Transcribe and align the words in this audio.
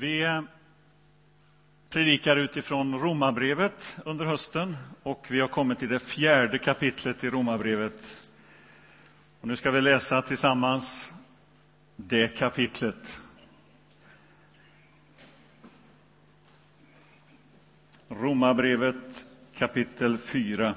Vi 0.00 0.42
predikar 1.90 2.36
utifrån 2.36 3.00
Romarbrevet 3.00 3.96
under 4.04 4.24
hösten 4.24 4.76
och 5.02 5.26
vi 5.30 5.40
har 5.40 5.48
kommit 5.48 5.78
till 5.78 5.88
det 5.88 5.98
fjärde 5.98 6.58
kapitlet 6.58 7.24
i 7.24 7.30
Romarbrevet. 7.30 8.28
Och 9.40 9.48
nu 9.48 9.56
ska 9.56 9.70
vi 9.70 9.80
läsa 9.80 10.22
tillsammans 10.22 11.12
det 11.96 12.28
kapitlet. 12.28 13.20
Romarbrevet 18.08 19.24
kapitel 19.54 20.18
4. 20.18 20.74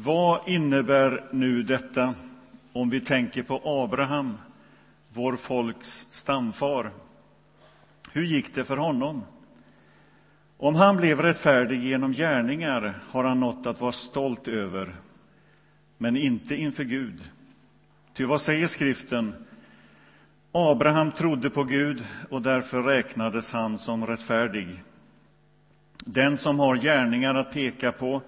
Vad 0.00 0.48
innebär 0.48 1.24
nu 1.32 1.62
detta 1.62 2.14
om 2.72 2.90
vi 2.90 3.00
tänker 3.00 3.42
på 3.42 3.60
Abraham, 3.64 4.38
vår 5.08 5.36
folks 5.36 5.88
stamfar? 6.10 6.90
Hur 8.12 8.24
gick 8.24 8.54
det 8.54 8.64
för 8.64 8.76
honom? 8.76 9.22
Om 10.56 10.74
han 10.74 10.96
blev 10.96 11.22
rättfärdig 11.22 11.82
genom 11.82 12.12
gärningar 12.12 12.98
har 13.10 13.24
han 13.24 13.40
något 13.40 13.66
att 13.66 13.80
vara 13.80 13.92
stolt 13.92 14.48
över, 14.48 14.94
men 15.96 16.16
inte 16.16 16.56
inför 16.56 16.84
Gud. 16.84 17.24
Ty 18.14 18.24
vad 18.24 18.40
säger 18.40 18.66
skriften? 18.66 19.34
Abraham 20.52 21.12
trodde 21.12 21.50
på 21.50 21.64
Gud 21.64 22.04
och 22.30 22.42
därför 22.42 22.82
räknades 22.82 23.52
han 23.52 23.78
som 23.78 24.06
rättfärdig. 24.06 24.68
Den 25.98 26.36
som 26.36 26.58
har 26.58 26.76
gärningar 26.76 27.34
att 27.34 27.52
peka 27.52 27.92
på 27.92 28.22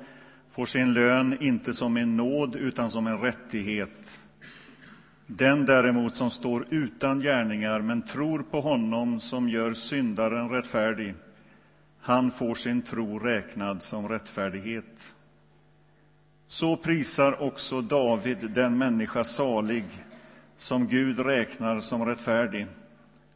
får 0.50 0.66
sin 0.66 0.95
lön 0.95 1.36
inte 1.40 1.74
som 1.74 1.96
en 1.96 2.16
nåd 2.16 2.56
utan 2.56 2.90
som 2.90 3.06
en 3.06 3.18
rättighet. 3.18 4.18
Den 5.26 5.66
däremot 5.66 6.16
som 6.16 6.30
står 6.30 6.66
utan 6.70 7.20
gärningar 7.20 7.80
men 7.80 8.02
tror 8.02 8.43
på 8.43 8.60
honom 8.60 9.21
som 9.21 9.48
gör 9.48 9.73
syndaren 9.73 10.48
rättfärdig, 10.48 11.15
han 12.01 12.30
får 12.30 12.54
sin 12.54 12.82
tro 12.82 13.18
räknad 13.18 13.82
som 13.82 14.09
rättfärdighet. 14.09 15.12
Så 16.46 16.76
prisar 16.76 17.43
också 17.43 17.80
David 17.80 18.51
den 18.51 18.78
människa 18.78 19.24
salig 19.24 19.84
som 20.56 20.88
Gud 20.88 21.18
räknar 21.18 21.80
som 21.80 22.06
rättfärdig, 22.06 22.66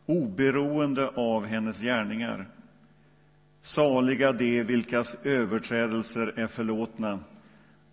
oberoende 0.06 1.08
av 1.08 1.46
hennes 1.46 1.80
gärningar. 1.80 2.46
Saliga 3.64 4.32
de 4.32 4.62
vilkas 4.62 5.24
överträdelser 5.24 6.32
är 6.36 6.46
förlåtna 6.46 7.18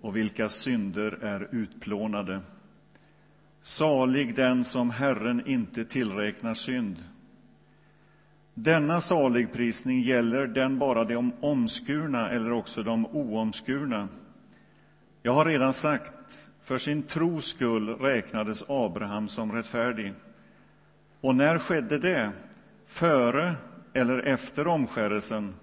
och 0.02 0.16
vilkas 0.16 0.54
synder 0.54 1.18
är 1.22 1.48
utplånade. 1.52 2.42
Salig 3.62 4.36
den 4.36 4.64
som 4.64 4.90
Herren 4.90 5.44
inte 5.48 5.86
tillräknar 5.86 6.54
synd. 6.54 7.04
Denna 8.54 9.02
saligprisning 9.02 10.02
gäller 10.02 10.48
den 10.48 10.80
bara 10.80 11.04
de 11.04 11.32
omskurna 11.40 12.30
eller 12.30 12.52
också 12.52 12.84
de 12.84 13.06
oomskurna. 13.06 14.08
Jag 15.24 15.34
har 15.34 15.46
redan 15.46 15.74
sagt, 15.74 16.14
för 16.64 16.78
sin 16.78 17.04
tros 17.04 17.46
skull 17.46 17.90
räknades 17.90 18.64
Abraham 18.68 19.28
som 19.28 19.52
rättfärdig. 19.52 20.14
Och 21.22 21.36
när 21.36 21.60
skedde 21.60 21.98
det? 21.98 22.32
Före 22.86 23.56
eller 23.94 24.20
efter 24.20 24.68
omskärelsen? 24.68 25.56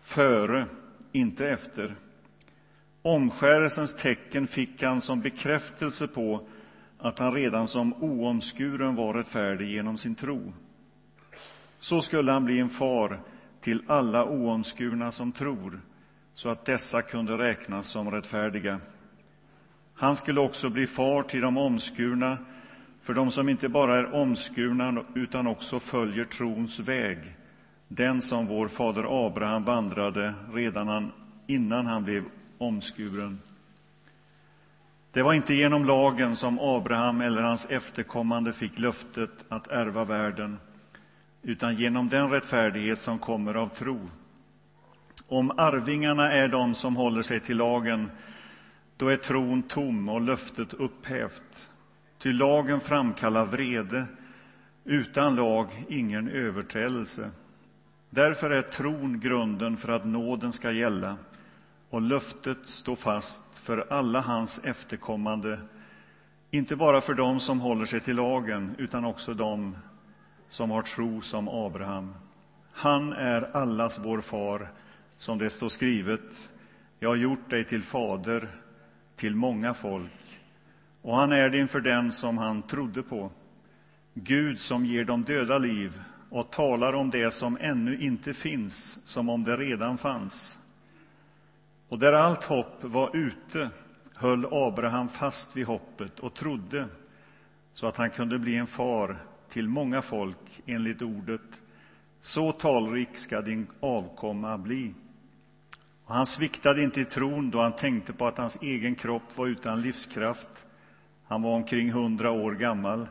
Före, 0.00 0.66
inte 1.12 1.48
efter. 1.48 1.94
Omskärelsens 3.02 3.94
tecken 3.94 4.46
fick 4.46 4.82
han 4.82 5.00
som 5.00 5.20
bekräftelse 5.20 6.06
på 6.06 6.46
att 6.98 7.18
han 7.18 7.34
redan 7.34 7.68
som 7.68 7.94
oomskuren 7.94 8.94
var 8.94 9.14
rättfärdig 9.14 9.68
genom 9.68 9.98
sin 9.98 10.14
tro. 10.14 10.52
Så 11.78 12.00
skulle 12.02 12.32
han 12.32 12.44
bli 12.44 12.58
en 12.58 12.68
far 12.68 13.20
till 13.60 13.82
alla 13.86 14.24
oomskurna 14.24 15.12
som 15.12 15.32
tror, 15.32 15.80
så 16.34 16.48
att 16.48 16.64
dessa 16.64 17.02
kunde 17.02 17.38
räknas 17.38 17.86
som 17.86 18.10
rättfärdiga. 18.10 18.80
Han 19.94 20.16
skulle 20.16 20.40
också 20.40 20.70
bli 20.70 20.86
far 20.86 21.22
till 21.22 21.40
de 21.40 21.56
omskurna, 21.56 22.38
för 23.02 23.14
de 23.14 23.30
som 23.30 23.48
inte 23.48 23.68
bara 23.68 23.98
är 23.98 24.14
omskurna 24.14 25.04
utan 25.14 25.46
också 25.46 25.80
följer 25.80 26.24
trons 26.24 26.78
väg, 26.78 27.18
den 27.92 28.22
som 28.22 28.46
vår 28.46 28.68
fader 28.68 29.26
Abraham 29.26 29.64
vandrade 29.64 30.34
redan 30.52 31.12
innan 31.46 31.86
han 31.86 32.04
blev 32.04 32.24
omskuren. 32.58 33.40
Det 35.12 35.22
var 35.22 35.32
inte 35.32 35.54
genom 35.54 35.84
lagen 35.84 36.36
som 36.36 36.58
Abraham 36.58 37.20
eller 37.20 37.42
hans 37.42 37.66
efterkommande 37.70 38.52
fick 38.52 38.78
löftet 38.78 39.30
att 39.48 39.68
ärva 39.68 40.04
världen, 40.04 40.58
utan 41.42 41.74
genom 41.74 42.08
den 42.08 42.30
rättfärdighet 42.30 42.98
som 42.98 43.18
kommer 43.18 43.54
av 43.54 43.68
tro. 43.68 44.08
Om 45.28 45.50
arvingarna 45.50 46.32
är 46.32 46.48
de 46.48 46.74
som 46.74 46.96
håller 46.96 47.22
sig 47.22 47.40
till 47.40 47.56
lagen, 47.56 48.10
då 48.96 49.08
är 49.08 49.16
tron 49.16 49.62
tom 49.62 50.08
och 50.08 50.20
löftet 50.20 50.74
upphävt. 50.74 51.70
Ty 52.18 52.32
lagen 52.32 52.80
framkallar 52.80 53.44
vrede, 53.44 54.06
utan 54.84 55.36
lag 55.36 55.84
ingen 55.88 56.28
överträdelse. 56.28 57.30
Därför 58.10 58.50
är 58.50 58.62
tron 58.62 59.20
grunden 59.20 59.76
för 59.76 59.88
att 59.88 60.04
nåden 60.04 60.52
ska 60.52 60.70
gälla 60.70 61.16
och 61.90 62.02
löftet 62.02 62.58
stå 62.64 62.96
fast 62.96 63.58
för 63.58 63.86
alla 63.90 64.20
hans 64.20 64.64
efterkommande, 64.64 65.58
inte 66.50 66.76
bara 66.76 67.00
för 67.00 67.14
dem 67.14 67.40
som 67.40 67.60
håller 67.60 67.86
sig 67.86 68.00
till 68.00 68.16
lagen, 68.16 68.74
utan 68.78 69.04
också 69.04 69.34
dem 69.34 69.76
som 70.48 70.70
har 70.70 70.82
tro 70.82 71.20
som 71.20 71.48
Abraham. 71.48 72.14
Han 72.72 73.12
är 73.12 73.56
allas 73.56 73.98
vår 73.98 74.20
far, 74.20 74.68
som 75.18 75.38
det 75.38 75.50
står 75.50 75.68
skrivet. 75.68 76.50
Jag 76.98 77.08
har 77.08 77.16
gjort 77.16 77.50
dig 77.50 77.64
till 77.64 77.82
fader 77.82 78.48
till 79.16 79.34
många 79.34 79.74
folk, 79.74 80.40
och 81.02 81.16
han 81.16 81.32
är 81.32 81.50
det 81.50 81.58
inför 81.58 81.80
den 81.80 82.12
som 82.12 82.38
han 82.38 82.62
trodde 82.62 83.02
på. 83.02 83.30
Gud 84.14 84.60
som 84.60 84.86
ger 84.86 85.04
de 85.04 85.22
döda 85.22 85.58
liv 85.58 86.00
och 86.30 86.50
talar 86.50 86.92
om 86.92 87.10
det 87.10 87.30
som 87.30 87.58
ännu 87.60 87.98
inte 87.98 88.34
finns, 88.34 88.98
som 89.08 89.28
om 89.28 89.44
det 89.44 89.56
redan 89.56 89.98
fanns. 89.98 90.58
Och 91.88 91.98
där 91.98 92.12
allt 92.12 92.44
hopp 92.44 92.76
var 92.80 93.16
ute 93.16 93.70
höll 94.14 94.46
Abraham 94.50 95.08
fast 95.08 95.56
vid 95.56 95.66
hoppet 95.66 96.20
och 96.20 96.34
trodde 96.34 96.88
så 97.74 97.86
att 97.86 97.96
han 97.96 98.10
kunde 98.10 98.38
bli 98.38 98.56
en 98.56 98.66
far 98.66 99.16
till 99.48 99.68
många 99.68 100.02
folk 100.02 100.62
enligt 100.66 101.02
ordet 101.02 101.40
så 102.20 102.52
talrik 102.52 103.16
ska 103.16 103.40
din 103.40 103.66
avkomma 103.80 104.58
bli. 104.58 104.94
Och 106.04 106.14
han 106.14 106.26
sviktade 106.26 106.82
inte 106.82 107.00
i 107.00 107.04
tron 107.04 107.50
då 107.50 107.60
han 107.60 107.76
tänkte 107.76 108.12
på 108.12 108.26
att 108.26 108.38
hans 108.38 108.58
egen 108.62 108.94
kropp 108.94 109.36
var 109.36 109.46
utan 109.46 109.82
livskraft. 109.82 110.48
Han 111.26 111.42
var 111.42 111.54
omkring 111.54 111.92
hundra 111.92 112.30
år 112.30 112.52
gammal 112.52 113.06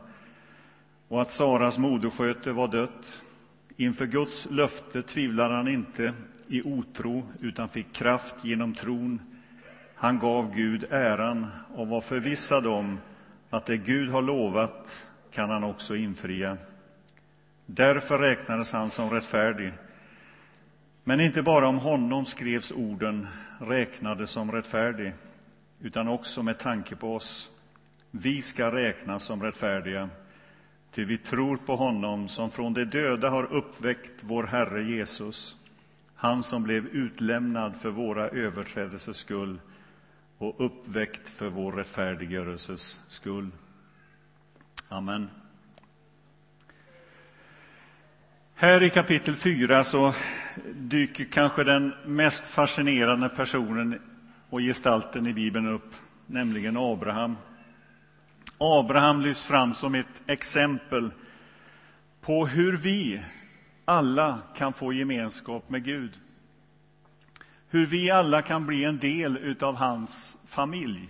och 1.10 1.20
att 1.20 1.30
Saras 1.30 1.78
modersköte 1.78 2.52
var 2.52 2.68
dött. 2.68 3.22
Inför 3.76 4.06
Guds 4.06 4.46
löfte 4.50 5.02
tvivlade 5.02 5.54
han 5.54 5.68
inte 5.68 6.12
i 6.48 6.62
otro 6.62 7.26
utan 7.40 7.68
fick 7.68 7.92
kraft 7.92 8.44
genom 8.44 8.74
tron. 8.74 9.20
Han 9.94 10.18
gav 10.18 10.54
Gud 10.54 10.84
äran 10.90 11.46
och 11.74 11.88
var 11.88 12.00
förvissad 12.00 12.66
om 12.66 12.98
att 13.50 13.66
det 13.66 13.76
Gud 13.76 14.08
har 14.08 14.22
lovat 14.22 15.06
kan 15.30 15.50
han 15.50 15.64
också 15.64 15.96
infria. 15.96 16.56
Därför 17.66 18.18
räknades 18.18 18.72
han 18.72 18.90
som 18.90 19.10
rättfärdig. 19.10 19.72
Men 21.04 21.20
inte 21.20 21.42
bara 21.42 21.68
om 21.68 21.78
honom 21.78 22.24
skrevs 22.24 22.72
orden 22.72 23.26
räknades 23.58 24.30
som 24.30 24.52
rättfärdig, 24.52 25.12
utan 25.80 26.08
också 26.08 26.42
med 26.42 26.58
tanke 26.58 26.96
på 26.96 27.14
oss. 27.14 27.50
Vi 28.10 28.42
ska 28.42 28.72
räknas 28.72 29.24
som 29.24 29.42
rättfärdiga, 29.42 30.08
ty 30.94 31.04
vi 31.04 31.18
tror 31.18 31.56
på 31.56 31.76
honom 31.76 32.28
som 32.28 32.50
från 32.50 32.74
de 32.74 32.84
döda 32.84 33.30
har 33.30 33.52
uppväckt 33.52 34.12
vår 34.20 34.44
Herre 34.44 34.82
Jesus, 34.82 35.56
han 36.14 36.42
som 36.42 36.62
blev 36.62 36.86
utlämnad 36.86 37.76
för 37.76 37.90
våra 37.90 38.28
överträdelsers 38.28 39.16
skull 39.16 39.60
och 40.38 40.54
uppväckt 40.58 41.28
för 41.28 41.50
vår 41.50 41.72
rättfärdiggörelses 41.72 43.00
skull. 43.08 43.50
Amen. 44.88 45.30
Här 48.54 48.82
i 48.82 48.90
kapitel 48.90 49.36
4 49.36 49.84
så 49.84 50.14
dyker 50.74 51.24
kanske 51.24 51.64
den 51.64 51.94
mest 52.06 52.46
fascinerande 52.46 53.28
personen 53.28 54.00
och 54.50 54.60
gestalten 54.60 55.26
i 55.26 55.32
Bibeln 55.32 55.68
upp, 55.68 55.94
nämligen 56.26 56.76
Abraham. 56.76 57.36
Abraham 58.58 59.20
lyfts 59.20 59.46
fram 59.46 59.74
som 59.74 59.94
ett 59.94 60.22
exempel 60.26 61.10
på 62.20 62.46
hur 62.46 62.76
vi 62.76 63.22
alla 63.84 64.38
kan 64.56 64.72
få 64.72 64.92
gemenskap 64.92 65.70
med 65.70 65.84
Gud. 65.84 66.18
Hur 67.68 67.86
vi 67.86 68.10
alla 68.10 68.42
kan 68.42 68.66
bli 68.66 68.84
en 68.84 68.98
del 68.98 69.56
av 69.60 69.76
hans 69.76 70.36
familj. 70.46 71.08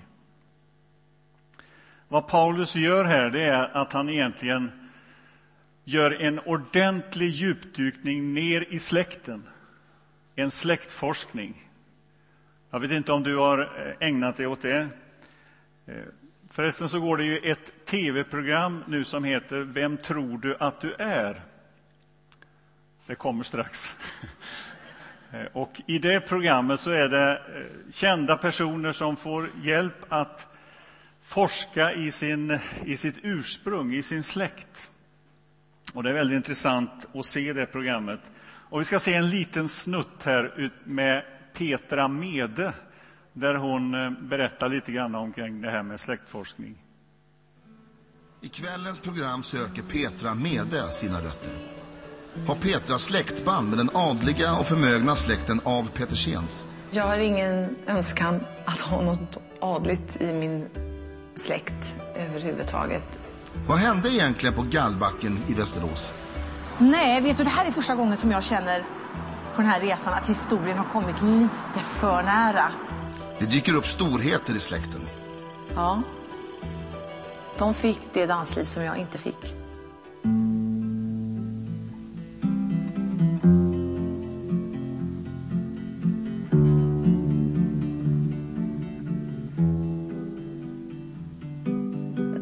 Vad 2.08 2.28
Paulus 2.28 2.76
gör 2.76 3.04
här 3.04 3.30
det 3.30 3.42
är 3.42 3.76
att 3.76 3.92
han 3.92 4.08
egentligen 4.08 4.90
gör 5.84 6.22
en 6.22 6.40
ordentlig 6.40 7.30
djupdykning 7.30 8.34
ner 8.34 8.66
i 8.70 8.78
släkten. 8.78 9.48
En 10.34 10.50
släktforskning. 10.50 11.70
Jag 12.70 12.80
vet 12.80 12.90
inte 12.90 13.12
om 13.12 13.22
du 13.22 13.36
har 13.36 13.58
eh, 13.58 14.08
ägnat 14.08 14.36
dig 14.36 14.46
åt 14.46 14.62
det. 14.62 14.88
Eh, 15.86 15.94
Eh, 16.50 16.54
förresten 16.54 16.88
så 16.88 17.00
går 17.00 17.16
det 17.16 17.24
ju 17.24 17.38
ett 17.38 17.86
tv-program 17.86 18.84
nu 18.86 19.04
som 19.04 19.24
heter 19.24 19.56
Vem 19.56 19.96
tror 19.96 20.38
du 20.38 20.56
att 20.60 20.80
du 20.80 20.94
är? 20.98 21.42
Det 23.06 23.14
kommer 23.14 23.44
strax. 23.44 23.96
Eh, 25.32 25.46
och 25.52 25.80
I 25.86 25.98
det 25.98 26.20
programmet 26.20 26.80
så 26.80 26.90
är 26.90 27.08
det 27.08 27.42
kända 27.92 28.36
personer 28.36 28.92
som 28.92 29.16
får 29.16 29.50
hjälp 29.62 30.04
att 30.08 30.46
forska 31.22 31.92
i, 31.92 32.10
sin, 32.10 32.58
i 32.84 32.96
sitt 32.96 33.16
ursprung, 33.22 33.94
i 33.94 34.02
sin 34.02 34.22
släkt. 34.22 34.90
Och 35.94 36.02
Det 36.02 36.10
är 36.10 36.14
väldigt 36.14 36.36
intressant 36.36 37.06
att 37.14 37.26
se 37.26 37.52
det 37.52 37.66
programmet. 37.66 38.20
Och 38.70 38.80
Vi 38.80 38.84
ska 38.84 38.98
se 38.98 39.14
en 39.14 39.30
liten 39.30 39.68
snutt 39.68 40.24
här 40.24 40.70
med 40.84 41.24
Petra 41.54 42.08
Mede 42.08 42.72
där 43.32 43.54
hon 43.54 43.94
eh, 43.94 44.10
berättar 44.10 44.68
lite 44.68 44.92
grann 44.92 45.14
omkring 45.14 45.62
det 45.62 45.70
här 45.70 45.82
med 45.82 46.00
släktforskning. 46.00 46.78
I 48.40 48.48
kvällens 48.48 49.00
program 49.00 49.42
söker 49.42 49.82
Petra 49.82 50.34
Mede 50.34 50.92
sina 50.92 51.18
rötter. 51.18 51.52
Har 52.46 52.54
Petra 52.54 52.98
släktband 52.98 53.68
med 53.68 53.78
den 53.78 53.90
adliga 53.94 54.56
och 54.58 54.66
förmögna 54.66 55.14
släkten 55.14 55.60
av 55.64 55.90
Petersens? 55.90 56.64
Jag 56.90 57.04
har 57.04 57.18
ingen 57.18 57.76
önskan 57.86 58.40
att 58.64 58.80
ha 58.80 59.02
något 59.02 59.40
adligt 59.60 60.20
i 60.20 60.32
min 60.32 60.66
släkt 61.34 61.94
överhuvudtaget. 62.16 63.18
Vad 63.66 63.78
hände 63.78 64.10
egentligen 64.10 64.54
på 64.54 64.62
Gallbacken 64.62 65.38
i 65.48 65.54
Västerås? 65.54 66.12
Nej, 66.78 67.20
vet 67.20 67.36
du, 67.36 67.44
det 67.44 67.50
här 67.50 67.66
är 67.66 67.70
första 67.70 67.94
gången 67.94 68.16
som 68.16 68.30
jag 68.30 68.44
känner 68.44 68.80
på 69.54 69.62
den 69.62 69.70
här 69.70 69.80
resan 69.80 70.14
att 70.14 70.28
historien 70.28 70.78
har 70.78 70.84
kommit 70.84 71.22
lite 71.22 71.80
för 71.80 72.22
nära. 72.22 72.72
Det 73.40 73.46
dyker 73.46 73.74
upp 73.74 73.86
storheter 73.86 74.56
i 74.56 74.58
släkten. 74.58 75.00
Ja. 75.74 76.02
De 77.58 77.74
fick 77.74 78.00
det 78.12 78.26
dansliv 78.26 78.64
som 78.64 78.82
jag 78.82 78.98
inte 78.98 79.18
fick. 79.18 79.54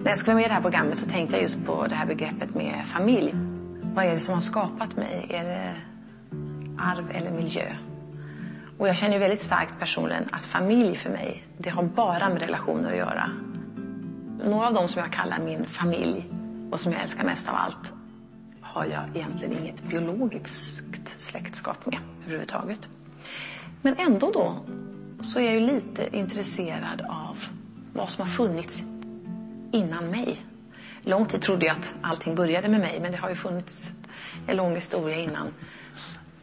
När 0.02 0.12
jag 0.12 0.18
skulle 0.18 0.34
vara 0.34 0.36
med 0.36 0.44
i 0.44 0.48
det 0.48 0.54
här 0.54 0.62
programmet 0.62 0.98
så 0.98 1.06
tänkte 1.06 1.36
jag 1.36 1.42
just 1.42 1.66
på 1.66 1.86
det 1.86 1.94
här 1.94 2.06
begreppet 2.06 2.54
med 2.54 2.86
familj. 2.86 3.34
Vad 3.94 4.04
är 4.04 4.10
det 4.10 4.18
som 4.18 4.34
har 4.34 4.40
skapat 4.40 4.96
mig? 4.96 5.26
Är 5.30 5.44
det 5.44 5.74
arv 6.78 7.10
eller 7.14 7.30
miljö? 7.30 7.74
Och 8.78 8.88
jag 8.88 8.96
känner 8.96 9.14
ju 9.14 9.19
väldigt 9.19 9.40
starkt 9.40 9.78
personligen 9.78 10.28
att 10.32 10.44
familj 10.44 10.96
för 10.96 11.10
mig, 11.10 11.44
det 11.58 11.70
har 11.70 11.82
bara 11.82 12.28
med 12.28 12.42
relationer 12.42 12.92
att 12.92 12.98
göra. 12.98 13.30
Några 14.44 14.66
av 14.66 14.75
dem 14.75 14.88
som 14.88 15.02
jag 15.02 15.12
kallar 15.12 15.38
min 15.38 15.66
familj 15.66 16.25
och 16.70 16.80
som 16.80 16.92
jag 16.92 17.02
älskar 17.02 17.25
mest 17.25 17.48
av 17.48 17.54
allt 17.54 17.92
har 18.60 18.84
jag 18.84 19.16
egentligen 19.16 19.58
inget 19.58 19.82
biologiskt 19.82 21.20
släktskap 21.20 21.86
med 21.86 21.98
överhuvudtaget. 22.22 22.88
Men 23.82 23.94
ändå 23.98 24.30
då 24.32 24.64
så 25.20 25.40
är 25.40 25.44
jag 25.44 25.54
ju 25.54 25.60
lite 25.60 26.16
intresserad 26.16 27.02
av 27.08 27.36
vad 27.92 28.10
som 28.10 28.22
har 28.22 28.31
funnits 28.31 28.84
innan 29.72 30.10
mig. 30.10 30.36
Lång 31.02 31.26
tid 31.26 31.42
trodde 31.42 31.66
jag 31.66 31.76
att 31.76 31.94
allting 32.02 32.34
började 32.34 32.69
med 32.69 32.81
mig, 32.81 32.98
men 33.02 33.12
det 33.12 33.19
har 33.19 33.28
ju 33.28 33.34
funnits 33.34 33.92
en 34.46 34.56
lång 34.56 34.74
historia 34.74 35.16
innan. 35.16 35.54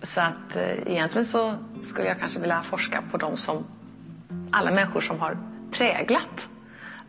Så 0.01 0.21
att 0.21 0.55
eh, 0.55 0.71
egentligen 0.71 1.25
så 1.25 1.55
skulle 1.81 2.07
jag 2.07 2.19
kanske 2.19 2.39
vilja 2.39 2.61
forska 2.61 3.03
på 3.11 3.17
de 3.17 3.37
som, 3.37 3.63
alla 4.51 4.71
människor 4.71 5.01
som 5.01 5.19
har 5.19 5.37
präglat 5.71 6.49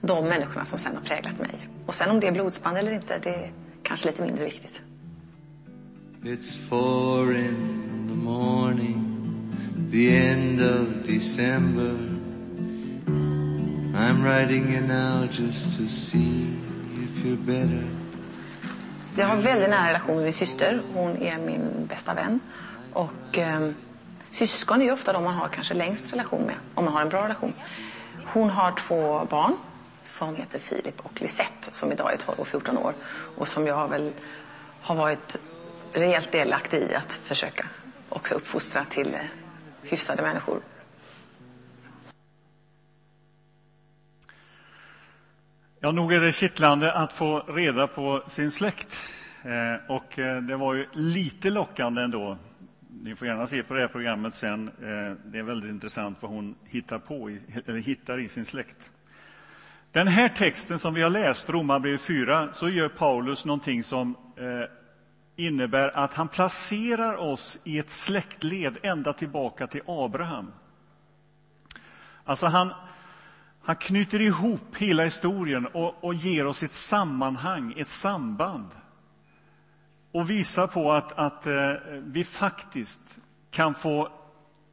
de 0.00 0.28
människorna 0.28 0.64
som 0.64 0.78
sen 0.78 0.96
har 0.96 1.02
präglat 1.02 1.38
mig. 1.38 1.68
Och 1.86 1.94
sen 1.94 2.10
om 2.10 2.20
det 2.20 2.26
är 2.26 2.32
blodsband 2.32 2.78
eller 2.78 2.92
inte, 2.92 3.18
det 3.18 3.34
är 3.34 3.52
kanske 3.82 4.06
lite 4.06 4.22
mindre 4.22 4.44
viktigt. 4.44 4.82
It's 6.22 6.68
four 6.68 7.36
in 7.36 8.08
the 8.08 8.14
morning, 8.14 9.52
the 9.90 10.16
end 10.16 10.60
of 10.60 11.06
December 11.06 12.16
I'm 13.96 14.22
writing 14.22 14.72
you 14.72 14.80
now 14.82 15.26
just 15.26 15.78
to 15.78 15.88
see 15.88 16.46
if 16.92 17.24
you're 17.24 17.46
better 17.46 17.84
Jag 19.16 19.26
har 19.26 19.36
väldigt 19.36 19.70
nära 19.70 19.88
relation 19.88 20.14
med 20.14 20.24
min 20.24 20.32
syster. 20.32 20.82
Hon 20.94 21.16
är 21.16 21.38
min 21.38 21.86
bästa 21.88 22.14
vän. 22.14 22.40
Och 22.96 23.38
eh, 23.38 23.70
syskon 24.30 24.80
är 24.80 24.84
ju 24.84 24.92
ofta 24.92 25.12
de 25.12 25.24
man 25.24 25.34
har 25.34 25.48
kanske 25.48 25.74
längst 25.74 26.12
relation 26.12 26.42
med, 26.42 26.56
om 26.74 26.84
man 26.84 26.94
har 26.94 27.00
en 27.00 27.08
bra 27.08 27.24
relation. 27.24 27.52
Hon 28.26 28.50
har 28.50 28.72
två 28.72 29.24
barn 29.24 29.56
som 30.02 30.36
heter 30.36 30.58
Filip 30.58 31.00
och 31.00 31.20
Lisette 31.20 31.72
som 31.72 31.92
idag 31.92 32.12
är 32.12 32.16
12 32.16 32.38
och 32.38 32.48
14 32.48 32.78
år 32.78 32.94
och 33.36 33.48
som 33.48 33.66
jag 33.66 33.88
väl 33.88 34.12
har 34.80 34.96
varit 34.96 35.36
rejält 35.92 36.32
delaktig 36.32 36.82
i 36.82 36.94
att 36.94 37.12
försöka 37.12 37.66
också 38.08 38.34
uppfostra 38.34 38.84
till 38.84 39.14
eh, 39.14 39.20
hyfsade 39.82 40.22
människor. 40.22 40.60
Ja, 45.80 45.92
nog 45.92 46.12
är 46.12 46.20
det 46.20 46.32
kittlande 46.32 46.92
att 46.92 47.12
få 47.12 47.38
reda 47.38 47.86
på 47.86 48.22
sin 48.26 48.50
släkt. 48.50 48.96
Eh, 49.46 49.90
och 49.96 50.18
eh, 50.18 50.42
det 50.42 50.56
var 50.56 50.74
ju 50.74 50.86
lite 50.92 51.50
lockande 51.50 52.02
ändå. 52.02 52.38
Ni 53.02 53.16
får 53.16 53.28
gärna 53.28 53.46
se 53.46 53.62
på 53.62 53.74
det 53.74 53.80
här 53.80 53.88
programmet 53.88 54.34
sen. 54.34 54.68
Eh, 54.68 55.12
det 55.24 55.38
är 55.38 55.42
väldigt 55.42 55.70
intressant 55.70 56.18
vad 56.20 56.30
hon 56.30 56.54
hittar, 56.64 56.98
på, 56.98 57.36
eller 57.66 57.80
hittar 57.80 58.18
i 58.18 58.28
sin 58.28 58.44
släkt. 58.44 58.90
Den 59.92 60.08
här 60.08 60.28
texten 60.28 60.78
som 60.78 60.94
vi 60.94 61.02
har 61.02 61.10
läst, 61.10 61.50
Romarbrevet 61.50 62.00
4, 62.00 62.48
så 62.52 62.68
gör 62.68 62.88
Paulus 62.88 63.44
någonting 63.44 63.84
som 63.84 64.16
eh, 64.36 64.70
innebär 65.36 65.96
att 65.96 66.14
han 66.14 66.28
placerar 66.28 67.16
oss 67.16 67.60
i 67.64 67.78
ett 67.78 67.90
släktled 67.90 68.78
ända 68.82 69.12
tillbaka 69.12 69.66
till 69.66 69.82
Abraham. 69.86 70.52
Alltså 72.24 72.46
han, 72.46 72.72
han 73.62 73.76
knyter 73.76 74.20
ihop 74.20 74.76
hela 74.76 75.04
historien 75.04 75.66
och, 75.66 76.04
och 76.04 76.14
ger 76.14 76.46
oss 76.46 76.62
ett 76.62 76.74
sammanhang, 76.74 77.74
ett 77.76 77.88
samband 77.88 78.68
och 80.16 80.30
visar 80.30 80.66
på 80.66 80.92
att, 80.92 81.12
att 81.12 81.46
eh, 81.46 81.72
vi 81.92 82.24
faktiskt 82.24 83.18
kan 83.50 83.74
få 83.74 84.08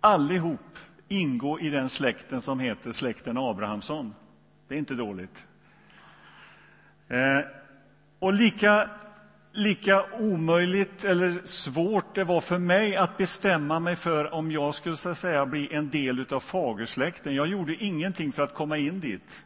allihop 0.02 0.78
ingå 1.08 1.60
i 1.60 1.70
den 1.70 1.90
släkten 1.90 2.42
som 2.42 2.60
heter 2.60 2.92
släkten 2.92 3.38
Abrahamsson. 3.38 4.16
Det 4.68 4.76
är 4.76 4.80
inte 4.80 4.94
dåligt. 4.94 5.46
Eh, 7.08 7.40
och 8.20 8.34
lika 8.34 8.90
lika 9.52 10.06
omöjligt 10.20 11.06
eller 11.06 11.42
svårt 11.44 12.16
det 12.16 12.24
var 12.24 12.42
för 12.42 12.60
mig 12.60 12.96
att 12.96 13.18
bestämma 13.18 13.80
mig 13.80 13.96
för 13.96 14.34
om 14.34 14.52
jag 14.52 14.76
skulle 14.76 14.98
så 14.98 15.16
säga, 15.16 15.46
bli 15.46 15.74
en 15.74 15.90
del 15.90 16.26
av 16.32 16.40
fagersläkten. 16.40 17.36
Jag 17.36 17.48
gjorde 17.48 17.76
ingenting 17.76 18.32
för 18.32 18.44
att 18.44 18.54
komma 18.54 18.78
in 18.78 19.00
dit, 19.00 19.46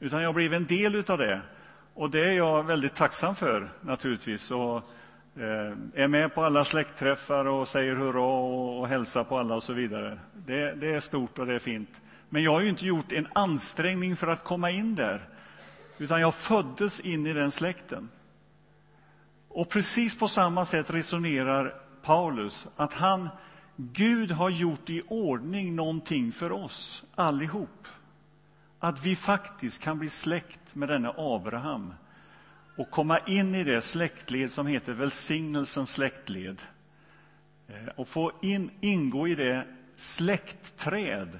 utan 0.00 0.22
jag 0.22 0.34
blev 0.34 0.54
en 0.54 0.66
del 0.66 1.04
av 1.08 1.18
det. 1.18 1.40
Och 1.94 2.10
det 2.10 2.28
är 2.28 2.32
jag 2.32 2.62
väldigt 2.62 2.94
tacksam 2.94 3.34
för, 3.34 3.70
naturligtvis. 3.80 4.50
Och, 4.50 4.82
Eh, 5.38 5.72
är 5.94 6.08
med 6.08 6.34
på 6.34 6.44
alla 6.44 6.64
släktträffar 6.64 7.44
och 7.44 7.68
säger 7.68 7.94
hurra 7.94 8.22
och, 8.22 8.80
och 8.80 8.88
hälsar 8.88 9.24
på 9.24 9.38
alla 9.38 9.54
och 9.54 9.62
så 9.62 9.72
vidare. 9.72 10.18
Det, 10.34 10.74
det 10.74 10.94
är 10.94 11.00
stort 11.00 11.38
och 11.38 11.46
det 11.46 11.54
är 11.54 11.58
fint. 11.58 12.00
Men 12.28 12.42
jag 12.42 12.52
har 12.52 12.60
ju 12.60 12.68
inte 12.68 12.86
gjort 12.86 13.12
en 13.12 13.28
ansträngning 13.32 14.16
för 14.16 14.26
att 14.26 14.44
komma 14.44 14.70
in 14.70 14.94
där, 14.94 15.28
utan 15.98 16.20
jag 16.20 16.34
föddes 16.34 17.00
in 17.00 17.26
i 17.26 17.32
den 17.32 17.50
släkten. 17.50 18.08
Och 19.48 19.68
precis 19.68 20.18
på 20.18 20.28
samma 20.28 20.64
sätt 20.64 20.90
resonerar 20.90 21.74
Paulus, 22.02 22.68
att 22.76 22.92
han, 22.92 23.28
Gud 23.76 24.30
har 24.30 24.50
gjort 24.50 24.90
i 24.90 25.02
ordning 25.08 25.76
någonting 25.76 26.32
för 26.32 26.52
oss 26.52 27.04
allihop. 27.14 27.88
Att 28.78 29.04
vi 29.04 29.16
faktiskt 29.16 29.82
kan 29.82 29.98
bli 29.98 30.08
släkt 30.08 30.74
med 30.74 30.88
denne 30.88 31.12
Abraham 31.16 31.92
och 32.78 32.90
komma 32.90 33.18
in 33.18 33.54
i 33.54 33.64
det 33.64 33.82
släktled 33.82 34.52
som 34.52 34.66
heter 34.66 34.92
välsignelsens 34.92 35.92
släktled 35.92 36.62
eh, 37.68 37.88
och 37.96 38.08
få 38.08 38.32
in, 38.42 38.70
ingå 38.80 39.28
i 39.28 39.34
det 39.34 39.66
släktträd 39.96 41.38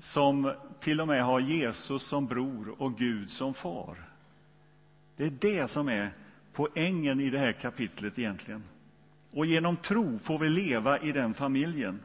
som 0.00 0.52
till 0.80 1.00
och 1.00 1.08
med 1.08 1.24
har 1.24 1.40
Jesus 1.40 2.02
som 2.02 2.26
bror 2.26 2.74
och 2.78 2.98
Gud 2.98 3.32
som 3.32 3.54
far. 3.54 3.96
Det 5.16 5.24
är 5.24 5.32
det 5.40 5.68
som 5.68 5.88
är 5.88 6.10
poängen 6.52 7.20
i 7.20 7.30
det 7.30 7.38
här 7.38 7.52
kapitlet 7.52 8.18
egentligen. 8.18 8.64
Och 9.32 9.46
genom 9.46 9.76
tro 9.76 10.18
får 10.18 10.38
vi 10.38 10.48
leva 10.48 10.98
i 10.98 11.12
den 11.12 11.34
familjen. 11.34 12.00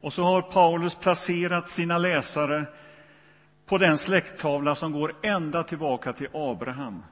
Och 0.00 0.12
så 0.12 0.22
har 0.22 0.42
Paulus 0.42 0.94
placerat 0.94 1.70
sina 1.70 1.98
läsare 1.98 2.64
på 3.66 3.78
den 3.78 3.98
släkttavla 3.98 4.74
som 4.74 4.92
går 4.92 5.14
ända 5.22 5.62
tillbaka 5.62 6.12
till 6.12 6.28
Abraham. 6.32 7.02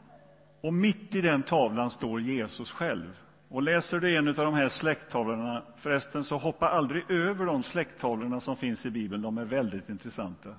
Och 0.60 0.74
mitt 0.74 1.14
i 1.14 1.20
den 1.20 1.42
tavlan 1.42 1.90
står 1.90 2.20
Jesus 2.20 2.70
själv. 2.70 3.16
Och 3.48 3.62
läser 3.62 4.00
du 4.00 4.16
en 4.16 4.28
av 4.28 4.34
de 4.34 4.54
här 4.54 4.68
släkttavlorna, 4.68 5.62
förresten 5.76 6.24
så 6.24 6.36
hoppa 6.36 6.68
aldrig 6.68 7.10
över 7.10 7.46
de 7.46 7.62
släkttavlorna 7.62 8.40
som 8.40 8.56
finns 8.56 8.86
i 8.86 8.90
Bibeln, 8.90 9.22
de 9.22 9.38
är 9.38 9.44
väldigt 9.44 9.88
intressanta. 9.88 10.54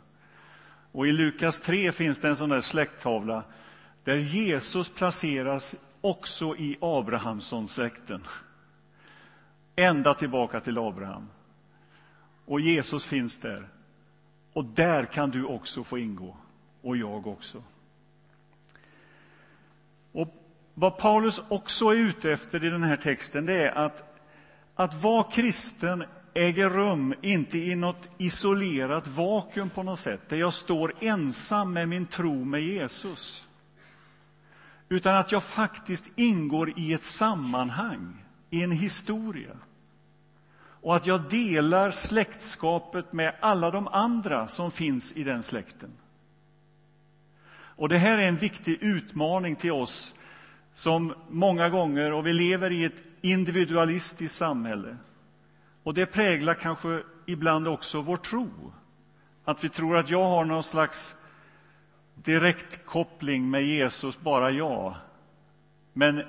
Och 0.91 1.07
i 1.07 1.11
Lukas 1.11 1.59
3 1.59 1.91
finns 1.91 2.19
det 2.19 2.29
en 2.29 2.35
sån 2.35 2.49
där 2.49 2.61
släkttavla 2.61 3.43
där 4.03 4.15
Jesus 4.15 4.89
placeras 4.89 5.75
också 6.01 6.55
i 6.55 6.77
Abrahamssons-släkten. 6.81 8.21
Ända 9.75 10.13
tillbaka 10.13 10.59
till 10.59 10.77
Abraham. 10.77 11.29
Och 12.45 12.61
Jesus 12.61 13.05
finns 13.05 13.39
där. 13.39 13.67
Och 14.53 14.65
där 14.65 15.05
kan 15.05 15.29
du 15.29 15.45
också 15.45 15.83
få 15.83 15.97
ingå, 15.97 16.37
och 16.81 16.97
jag 16.97 17.27
också. 17.27 17.63
Och 20.11 20.27
vad 20.73 20.97
Paulus 20.97 21.41
också 21.47 21.85
är 21.85 21.95
ute 21.95 22.31
efter 22.31 22.63
i 22.63 22.69
den 22.69 22.83
här 22.83 22.97
texten, 22.97 23.45
det 23.45 23.53
är 23.53 23.71
att, 23.71 24.23
att 24.75 24.93
vara 24.93 25.23
kristen 25.23 26.03
äger 26.33 26.69
rum 26.69 27.13
inte 27.21 27.57
i 27.57 27.75
något 27.75 28.09
isolerat 28.17 29.07
vakuum 29.07 29.69
på 29.69 29.83
något 29.83 29.99
sätt, 29.99 30.29
där 30.29 30.37
jag 30.37 30.53
står 30.53 30.93
ensam 30.99 31.73
med 31.73 31.89
min 31.89 32.05
tro 32.05 32.45
med 32.45 32.61
Jesus. 32.61 33.47
Utan 34.89 35.15
att 35.15 35.31
jag 35.31 35.43
faktiskt 35.43 36.11
ingår 36.15 36.79
i 36.79 36.93
ett 36.93 37.03
sammanhang, 37.03 38.25
i 38.49 38.63
en 38.63 38.71
historia. 38.71 39.57
Och 40.81 40.95
att 40.95 41.05
jag 41.05 41.29
delar 41.29 41.91
släktskapet 41.91 43.13
med 43.13 43.35
alla 43.39 43.71
de 43.71 43.87
andra 43.87 44.47
som 44.47 44.71
finns 44.71 45.13
i 45.13 45.23
den 45.23 45.43
släkten. 45.43 45.91
Och 47.53 47.89
det 47.89 47.97
här 47.97 48.17
är 48.17 48.27
en 48.27 48.37
viktig 48.37 48.77
utmaning 48.81 49.55
till 49.55 49.71
oss 49.71 50.15
som 50.73 51.13
många 51.29 51.69
gånger, 51.69 52.11
och 52.11 52.27
vi 52.27 52.33
lever 52.33 52.71
i 52.71 52.85
ett 52.85 53.03
individualistiskt 53.21 54.37
samhälle. 54.37 54.97
Och 55.83 55.93
det 55.93 56.05
präglar 56.05 56.53
kanske 56.53 57.03
ibland 57.25 57.67
också 57.67 58.01
vår 58.01 58.17
tro. 58.17 58.49
Att 59.45 59.63
vi 59.63 59.69
tror 59.69 59.97
att 59.97 60.09
jag 60.09 60.23
har 60.23 60.45
någon 60.45 60.63
slags 60.63 61.15
direktkoppling 62.15 63.49
med 63.49 63.65
Jesus, 63.65 64.19
bara 64.19 64.51
jag. 64.51 64.95
Men 65.93 66.23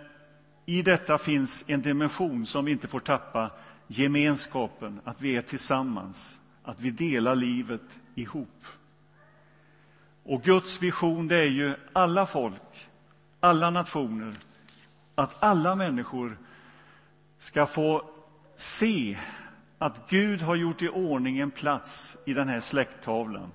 i 0.67 0.83
detta 0.83 1.19
finns 1.19 1.65
en 1.69 1.83
dimension 1.83 2.47
som 2.47 2.65
vi 2.65 2.73
inte 2.73 2.89
får 2.89 3.01
tappa, 3.01 3.51
gemenskapen, 3.99 5.01
att 5.05 5.21
vi 5.21 5.37
är 5.37 5.43
tillsammans, 5.43 6.39
att 6.63 6.81
vi 6.81 6.91
delar 6.91 7.35
livet 7.35 7.99
ihop. 8.15 8.65
Och 10.25 10.43
Guds 10.43 10.83
vision 10.83 11.29
det 11.29 11.37
är 11.37 11.51
ju 11.51 11.75
alla 11.93 12.27
folk, 12.27 12.89
alla 13.41 13.71
nationer, 13.71 14.35
att 15.15 15.43
alla 15.43 15.75
människor 15.75 16.39
ska 17.39 17.67
få 17.67 18.11
se 18.57 19.19
att 19.79 20.11
Gud 20.11 20.41
har 20.41 20.55
gjort 20.55 20.83
i 20.83 20.89
ordning 20.89 21.39
en 21.39 21.51
plats 21.51 22.17
i 22.27 22.35
den 22.35 22.49
här 22.49 22.61
släkttavlan. 22.61 23.53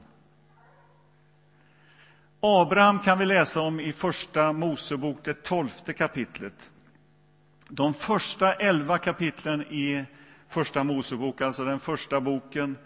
Abraham 2.39 3.00
kan 3.00 3.20
vi 3.20 3.25
läsa 3.25 3.62
om 3.62 3.79
i 3.79 3.94
Första 3.94 4.53
Mosebok, 4.53 5.17
det 5.24 5.44
tolfte 5.44 5.94
kapitlet. 5.94 6.70
De 7.70 7.94
första 7.94 8.53
elva 8.53 8.98
kapitlen 8.98 9.62
i 9.62 10.06
Första 10.48 10.84
Mosebok, 10.84 11.42
alltså 11.42 11.66
den 11.66 11.80
första 11.80 12.22
boken, 12.22 12.77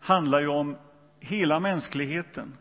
handlar 0.00 0.40
ju 0.40 0.48
om 0.48 0.76
hela 1.20 1.60
mänskligheten. 1.60 2.56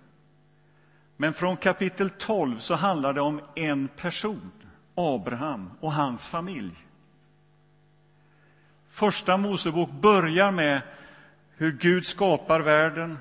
Men 1.17 1.33
från 1.33 1.57
kapitel 1.57 2.09
12 2.09 2.59
så 2.59 2.75
handlar 2.75 3.13
det 3.13 3.21
om 3.21 3.41
en 3.55 3.87
person, 3.87 4.51
Abraham 4.95 5.71
och 5.79 5.93
hans 5.93 6.27
familj. 6.27 6.73
Första 8.89 9.37
Mosebok 9.37 9.91
börjar 9.91 10.51
med 10.51 10.81
hur 11.57 11.71
Gud 11.71 12.05
skapar 12.05 12.59
världen. 12.59 13.17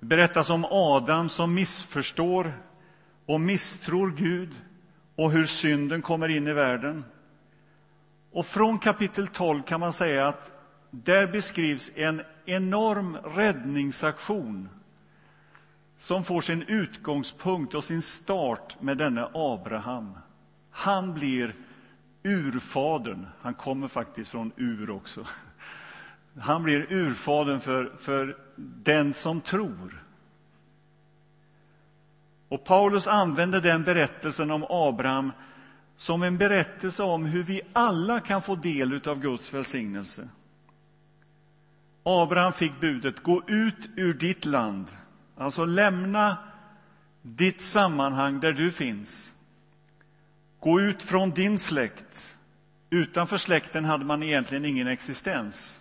Det 0.00 0.06
berättas 0.06 0.50
om 0.50 0.64
Adam 0.64 1.28
som 1.28 1.54
missförstår 1.54 2.52
och 3.26 3.40
misstror 3.40 4.10
Gud 4.16 4.50
och 5.16 5.32
hur 5.32 5.46
synden 5.46 6.02
kommer 6.02 6.28
in 6.28 6.46
i 6.46 6.52
världen. 6.52 7.04
Och 8.32 8.46
från 8.46 8.78
kapitel 8.78 9.28
12 9.28 9.62
kan 9.62 9.80
man 9.80 9.92
säga 9.92 10.28
att 10.28 10.50
där 10.90 11.26
beskrivs 11.26 11.92
en 11.94 12.22
enorm 12.44 13.16
räddningsaktion 13.16 14.68
som 15.98 16.24
får 16.24 16.40
sin 16.40 16.62
utgångspunkt 16.62 17.74
och 17.74 17.84
sin 17.84 18.02
start 18.02 18.76
med 18.80 18.98
denne 18.98 19.28
Abraham. 19.34 20.18
Han 20.70 21.14
blir 21.14 21.54
urfadern. 22.22 23.26
Han 23.40 23.54
kommer 23.54 23.88
faktiskt 23.88 24.30
från 24.30 24.52
Ur 24.56 24.90
också. 24.90 25.26
Han 26.40 26.62
blir 26.62 26.92
urfadern 26.92 27.60
för, 27.60 27.92
för 28.00 28.38
den 28.84 29.14
som 29.14 29.40
tror. 29.40 30.04
Och 32.48 32.64
Paulus 32.64 33.06
använder 33.06 33.60
den 33.60 33.84
berättelsen 33.84 34.50
om 34.50 34.64
Abraham 34.68 35.32
som 35.96 36.22
en 36.22 36.38
berättelse 36.38 37.02
om 37.02 37.24
hur 37.24 37.42
vi 37.42 37.60
alla 37.72 38.20
kan 38.20 38.42
få 38.42 38.56
del 38.56 39.08
av 39.08 39.20
Guds 39.20 39.54
välsignelse. 39.54 40.28
Abraham 42.02 42.52
fick 42.52 42.80
budet, 42.80 43.22
gå 43.22 43.42
ut 43.46 43.88
ur 43.96 44.12
ditt 44.12 44.44
land, 44.44 44.92
alltså 45.36 45.64
lämna 45.64 46.36
ditt 47.22 47.60
sammanhang 47.60 48.40
där 48.40 48.52
du 48.52 48.72
finns. 48.72 49.34
Gå 50.60 50.80
ut 50.80 51.02
från 51.02 51.30
din 51.30 51.58
släkt. 51.58 52.36
Utanför 52.90 53.38
släkten 53.38 53.84
hade 53.84 54.04
man 54.04 54.22
egentligen 54.22 54.64
ingen 54.64 54.86
existens. 54.86 55.80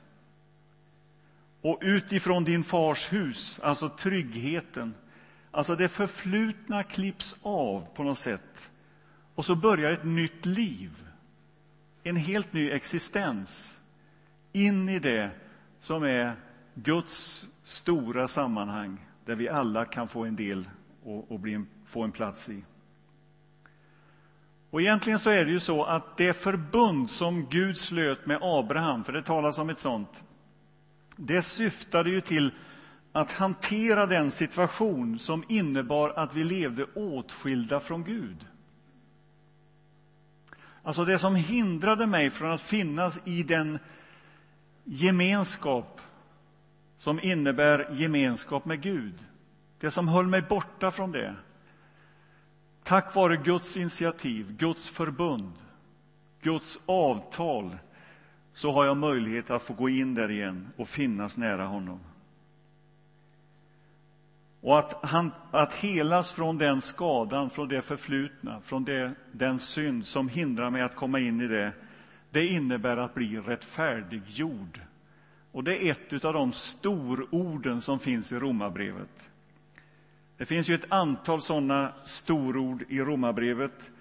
Och 1.62 1.80
utifrån 1.82 2.44
din 2.44 2.63
fars 2.63 3.13
hus, 3.13 3.60
alltså 3.63 3.89
tryggheten. 3.89 4.94
Alltså 5.51 5.75
det 5.75 5.89
förflutna 5.89 6.84
klipps 6.84 7.38
av 7.41 7.88
på 7.96 8.03
något 8.03 8.18
sätt. 8.18 8.71
Och 9.41 9.45
så 9.45 9.55
börjar 9.55 9.91
ett 9.91 10.03
nytt 10.03 10.45
liv, 10.45 10.91
en 12.03 12.15
helt 12.15 12.53
ny 12.53 12.71
existens 12.71 13.79
in 14.51 14.89
i 14.89 15.00
det 15.00 15.31
som 15.79 16.03
är 16.03 16.36
Guds 16.74 17.48
stora 17.63 18.27
sammanhang 18.27 19.05
där 19.25 19.36
vi 19.36 19.50
alla 19.50 19.86
kan 19.86 20.07
få 20.07 20.25
en 20.25 20.36
del 20.36 20.69
och, 21.03 21.31
och 21.31 21.39
bli 21.39 21.65
få 21.86 22.03
en 22.03 22.12
plats 22.12 22.50
i. 22.50 22.63
Och 24.69 24.81
Egentligen 24.81 25.19
så 25.19 25.29
är 25.29 25.45
det 25.45 25.51
ju 25.51 25.60
så 25.60 25.83
att 25.83 26.17
det 26.17 26.33
förbund 26.33 27.10
som 27.10 27.48
Gud 27.50 27.77
slöt 27.77 28.25
med 28.25 28.39
Abraham, 28.41 29.03
för 29.03 29.13
det 29.13 29.24
talas 29.24 29.60
om 29.60 29.69
ett 29.69 29.79
sånt, 29.79 30.24
det 31.15 31.41
syftade 31.41 32.10
ju 32.10 32.21
till 32.21 32.51
att 33.12 33.31
hantera 33.31 34.05
den 34.05 34.31
situation 34.31 35.19
som 35.19 35.43
innebar 35.48 36.10
att 36.10 36.36
vi 36.36 36.43
levde 36.43 36.86
åtskilda 36.95 37.79
från 37.79 38.03
Gud. 38.03 38.45
Alltså 40.84 41.06
det 41.06 41.20
som 41.20 41.36
hindrade 41.36 42.08
mig 42.08 42.30
från 42.30 42.52
att 42.52 42.62
finnas 42.62 43.22
i 43.26 43.44
den 43.44 43.80
gemenskap 44.84 46.02
som 46.98 47.20
innebär 47.20 47.88
gemenskap 47.92 48.66
med 48.66 48.82
Gud. 48.82 49.26
Det 49.80 49.92
som 49.92 50.08
höll 50.08 50.28
mig 50.28 50.42
borta 50.42 50.92
från 50.92 51.12
det. 51.12 51.36
Tack 52.84 53.16
vare 53.16 53.38
Guds 53.38 53.78
initiativ, 53.78 54.58
Guds 54.58 54.90
förbund, 54.90 55.54
Guds 56.42 56.80
avtal 56.86 57.78
så 58.54 58.72
har 58.72 58.86
jag 58.86 58.98
möjlighet 58.98 59.50
att 59.50 59.62
få 59.62 59.74
gå 59.74 59.90
in 59.90 60.16
där 60.16 60.32
igen 60.32 60.68
och 60.78 60.88
finnas 60.88 61.38
nära 61.38 61.66
honom. 61.66 62.00
Och 64.62 64.80
att, 64.80 65.06
han, 65.06 65.32
att 65.51 65.74
helas 65.74 66.34
från 66.34 66.58
den 66.58 66.82
skadan, 66.82 67.50
från 67.50 67.68
det 67.68 67.82
förflutna, 67.82 68.62
från 68.62 68.84
det, 68.84 69.12
den 69.32 69.60
synd 69.60 70.06
som 70.06 70.30
hindrar 70.30 70.70
mig 70.70 70.82
att 70.82 70.96
komma 70.96 71.20
in 71.20 71.41
i 71.41 71.48
det, 71.48 71.72
det 72.32 72.48
innebär 72.48 72.98
att 72.98 73.13
bli 73.13 73.38
rättfärdiggjord. 73.38 74.82
Och 75.51 75.63
det 75.63 75.88
är 75.88 75.91
ett 75.91 76.25
av 76.25 76.34
de 76.34 76.51
stororden 76.51 77.82
som 77.82 78.00
finns 78.00 78.32
i 78.32 78.36
Romarbrevet. 78.36 79.30
Det 80.38 80.46
finns 80.46 80.70
ju 80.70 80.75
ett 80.75 80.91
antal 80.91 81.41
sådana 81.41 81.94
storord 82.03 82.84
i 82.89 83.00
Romarbrevet. 83.00 83.91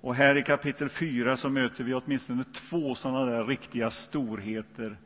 Och 0.00 0.14
här 0.14 0.36
i 0.36 0.42
kapitel 0.42 0.88
4 0.88 1.36
så 1.36 1.48
möter 1.48 1.84
vi 1.84 1.94
åtminstone 1.94 2.44
två 2.44 2.94
sådana 2.94 3.24
där 3.24 3.44
riktiga 3.44 3.90
storheter, 3.90 4.96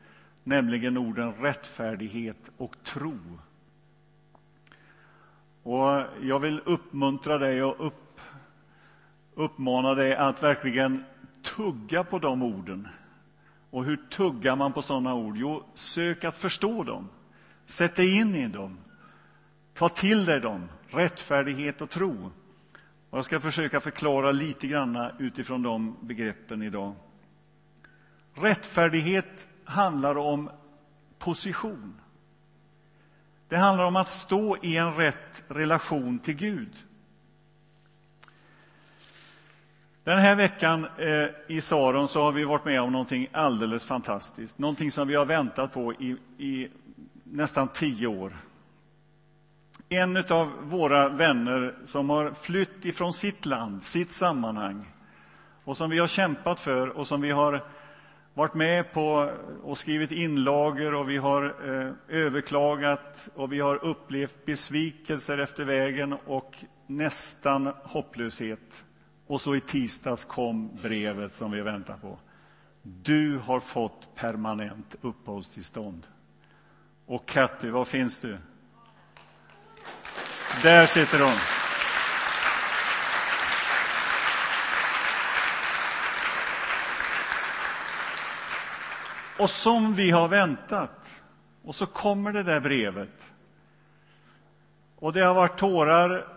nämligen 0.43 0.97
orden 0.97 1.33
rättfärdighet 1.33 2.49
och 2.57 2.75
tro. 2.83 3.19
Och 5.65 6.03
jag 6.21 6.39
vill 6.39 6.61
uppmuntra 6.65 7.37
dig 7.37 7.63
och 7.63 7.87
upp, 7.87 8.19
uppmana 9.35 9.95
dig 9.95 10.15
att 10.15 10.43
verkligen 10.43 11.03
tugga 11.41 12.03
på 12.03 12.19
de 12.19 12.43
orden. 12.43 12.87
Och 13.69 13.85
hur 13.85 13.95
tuggar 13.95 14.55
man 14.55 14.73
på 14.73 14.81
sådana 14.81 15.13
ord? 15.13 15.37
Jo, 15.37 15.63
sök 15.73 16.23
att 16.23 16.37
förstå 16.37 16.83
dem. 16.83 17.09
Sätt 17.65 17.95
dig 17.95 18.17
in 18.17 18.35
i 18.35 18.47
dem. 18.47 18.77
Ta 19.73 19.89
till 19.89 20.25
dig 20.25 20.39
dem, 20.39 20.69
rättfärdighet 20.87 21.81
och 21.81 21.89
tro. 21.89 22.31
Och 23.09 23.17
jag 23.17 23.25
ska 23.25 23.39
försöka 23.39 23.79
förklara 23.79 24.31
lite 24.31 24.67
grann 24.67 25.11
utifrån 25.19 25.63
de 25.63 25.97
begreppen 26.01 26.61
idag. 26.61 26.95
Rättfärdighet 28.33 29.47
handlar 29.63 30.17
om 30.17 30.49
position. 31.19 32.01
Det 33.49 33.57
handlar 33.57 33.85
om 33.85 33.95
att 33.95 34.09
stå 34.09 34.57
i 34.61 34.77
en 34.77 34.95
rätt 34.95 35.43
relation 35.47 36.19
till 36.19 36.35
Gud. 36.35 36.75
Den 40.03 40.19
här 40.19 40.35
veckan 40.35 40.87
eh, 40.97 41.27
i 41.47 41.61
Saron 41.61 42.07
så 42.07 42.21
har 42.21 42.31
vi 42.31 42.43
varit 42.43 42.65
med 42.65 42.81
om 42.81 42.91
någonting 42.91 43.27
alldeles 43.31 43.85
fantastiskt. 43.85 44.57
Någonting 44.57 44.91
som 44.91 45.07
vi 45.07 45.15
har 45.15 45.25
väntat 45.25 45.73
på 45.73 45.93
i, 45.93 46.17
i 46.37 46.69
nästan 47.23 47.67
tio 47.67 48.07
år. 48.07 48.37
En 49.89 50.17
av 50.17 50.51
våra 50.61 51.09
vänner 51.09 51.75
som 51.85 52.09
har 52.09 52.31
flytt 52.31 52.85
ifrån 52.85 53.13
sitt 53.13 53.45
land, 53.45 53.83
sitt 53.83 54.11
sammanhang 54.11 54.85
och 55.63 55.77
som 55.77 55.89
vi 55.89 55.99
har 55.99 56.07
kämpat 56.07 56.59
för 56.59 56.87
och 56.87 57.07
som 57.07 57.21
vi 57.21 57.31
har 57.31 57.63
varit 58.35 58.53
med 58.53 58.93
på 58.93 59.31
och 59.63 59.77
skrivit 59.77 60.11
inlagor 60.11 60.93
och 60.93 61.09
vi 61.09 61.17
har 61.17 61.43
eh, 61.45 61.91
överklagat 62.07 63.29
och 63.35 63.53
vi 63.53 63.59
har 63.59 63.85
upplevt 63.85 64.45
besvikelser 64.45 65.37
efter 65.37 65.63
vägen 65.63 66.13
och 66.13 66.63
nästan 66.87 67.73
hopplöshet. 67.83 68.85
Och 69.27 69.41
så 69.41 69.55
i 69.55 69.59
tisdags 69.59 70.25
kom 70.25 70.77
brevet 70.81 71.35
som 71.35 71.51
vi 71.51 71.61
väntar 71.61 71.97
på. 71.97 72.17
Du 72.81 73.37
har 73.37 73.59
fått 73.59 74.15
permanent 74.15 74.95
uppehållstillstånd. 75.01 76.07
Och 77.05 77.25
Katty, 77.25 77.69
var 77.69 77.85
finns 77.85 78.19
du? 78.19 78.37
Där 80.63 80.85
sitter 80.85 81.19
hon. 81.19 81.64
Och 89.39 89.49
som 89.49 89.93
vi 89.93 90.11
har 90.11 90.27
väntat. 90.27 91.23
Och 91.63 91.75
så 91.75 91.85
kommer 91.85 92.33
det 92.33 92.43
där 92.43 92.61
brevet. 92.61 93.31
Och 94.95 95.13
det 95.13 95.21
har 95.21 95.33
varit 95.33 95.57
tårar 95.57 96.27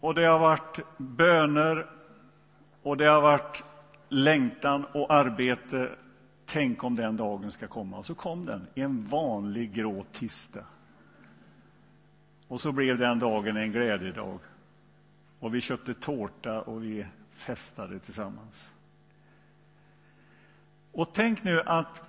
och 0.00 0.14
det 0.14 0.24
har 0.24 0.38
varit 0.38 0.80
böner 0.96 1.86
och 2.82 2.96
det 2.96 3.04
har 3.04 3.20
varit 3.20 3.64
längtan 4.08 4.84
och 4.84 5.12
arbete. 5.12 5.90
Tänk 6.46 6.84
om 6.84 6.96
den 6.96 7.16
dagen 7.16 7.52
ska 7.52 7.66
komma. 7.66 7.98
Och 7.98 8.06
så 8.06 8.14
kom 8.14 8.46
den, 8.46 8.66
en 8.74 9.04
vanlig 9.06 9.72
grå 9.72 10.02
tisdag. 10.12 10.64
Och 12.48 12.60
så 12.60 12.72
blev 12.72 12.98
den 12.98 13.18
dagen 13.18 13.56
en 13.56 13.72
glädjedag. 13.72 14.38
Och 15.40 15.54
vi 15.54 15.60
köpte 15.60 15.94
tårta 15.94 16.60
och 16.60 16.84
vi 16.84 17.06
festade 17.32 17.98
tillsammans. 17.98 18.72
Och 20.92 21.10
tänk 21.12 21.44
nu 21.44 21.62
att 21.62 22.02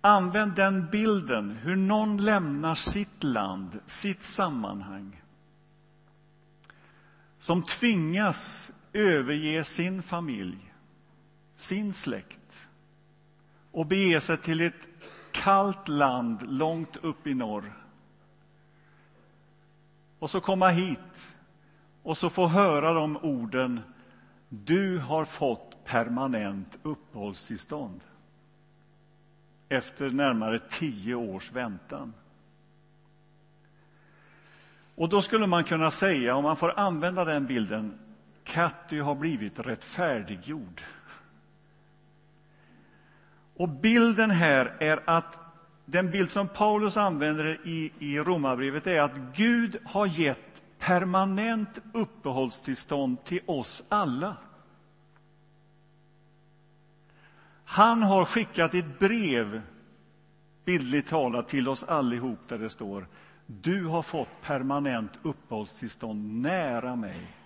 använd 0.00 0.54
den 0.54 0.90
bilden, 0.90 1.50
hur 1.50 1.76
någon 1.76 2.24
lämnar 2.24 2.74
sitt 2.74 3.24
land, 3.24 3.80
sitt 3.86 4.22
sammanhang 4.22 5.22
som 7.38 7.62
tvingas 7.62 8.70
överge 8.92 9.64
sin 9.64 10.02
familj, 10.02 10.74
sin 11.56 11.92
släkt 11.92 12.68
och 13.72 13.86
bege 13.86 14.20
sig 14.20 14.36
till 14.36 14.60
ett 14.60 14.88
kallt 15.32 15.88
land 15.88 16.52
långt 16.52 16.96
upp 16.96 17.26
i 17.26 17.34
norr. 17.34 17.72
Och 20.18 20.30
så 20.30 20.40
komma 20.40 20.68
hit 20.68 21.28
och 22.02 22.18
så 22.18 22.30
få 22.30 22.46
höra 22.46 22.92
de 22.92 23.16
orden 23.16 23.80
Du 24.48 24.98
har 24.98 25.24
fått 25.24 25.67
permanent 25.88 26.78
uppehållstillstånd 26.82 28.00
efter 29.68 30.10
närmare 30.10 30.58
tio 30.58 31.14
års 31.14 31.52
väntan. 31.52 32.14
Och 34.94 35.08
då 35.08 35.22
skulle 35.22 35.46
man 35.46 35.64
kunna 35.64 35.90
säga, 35.90 36.34
om 36.34 36.42
man 36.42 36.56
får 36.56 36.78
använda 36.78 37.24
den 37.24 37.46
bilden, 37.46 37.98
Katty 38.44 39.00
har 39.00 39.14
blivit 39.14 39.58
rättfärdiggjord. 39.58 40.82
Och 43.56 43.68
bilden 43.68 44.30
här 44.30 44.76
är 44.78 45.00
att 45.04 45.38
den 45.84 46.10
bild 46.10 46.30
som 46.30 46.48
Paulus 46.48 46.96
använder 46.96 47.60
i, 47.64 47.92
i 47.98 48.18
Romarbrevet 48.18 48.86
är 48.86 49.00
att 49.00 49.16
Gud 49.34 49.76
har 49.84 50.06
gett 50.06 50.62
permanent 50.78 51.78
uppehållstillstånd 51.92 53.24
till 53.24 53.40
oss 53.46 53.84
alla. 53.88 54.36
Han 57.70 58.02
har 58.02 58.24
skickat 58.24 58.74
ett 58.74 58.98
brev, 58.98 59.62
bildligt 60.64 61.08
talat, 61.08 61.48
till 61.48 61.68
oss 61.68 61.84
allihop 61.84 62.38
där 62.48 62.58
det 62.58 62.70
står 62.70 63.06
du 63.50 63.86
har 63.86 64.02
fått 64.02 64.28
permanent 64.42 65.18
uppehållstillstånd 65.22 66.42
nära 66.42 66.96
mig, 66.96 67.36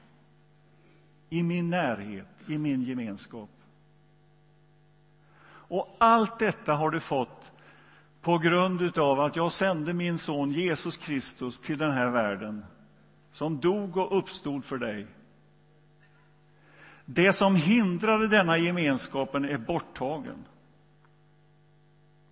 i 1.30 1.42
min 1.42 1.70
närhet, 1.70 2.28
i 2.46 2.58
min 2.58 2.82
gemenskap. 2.82 3.50
Och 5.44 5.96
allt 5.98 6.38
detta 6.38 6.74
har 6.74 6.90
du 6.90 7.00
fått 7.00 7.52
på 8.20 8.38
grund 8.38 8.98
av 8.98 9.20
att 9.20 9.36
jag 9.36 9.52
sände 9.52 9.92
min 9.92 10.18
son 10.18 10.52
Jesus 10.52 10.96
Kristus 10.96 11.60
till 11.60 11.78
den 11.78 11.92
här 11.92 12.10
världen, 12.10 12.64
som 13.32 13.60
dog 13.60 13.96
och 13.96 14.18
uppstod 14.18 14.64
för 14.64 14.78
dig. 14.78 15.06
Det 17.04 17.32
som 17.32 17.56
hindrade 17.56 18.28
denna 18.28 18.58
gemenskapen 18.58 19.44
är 19.44 19.58
borttagen. 19.58 20.44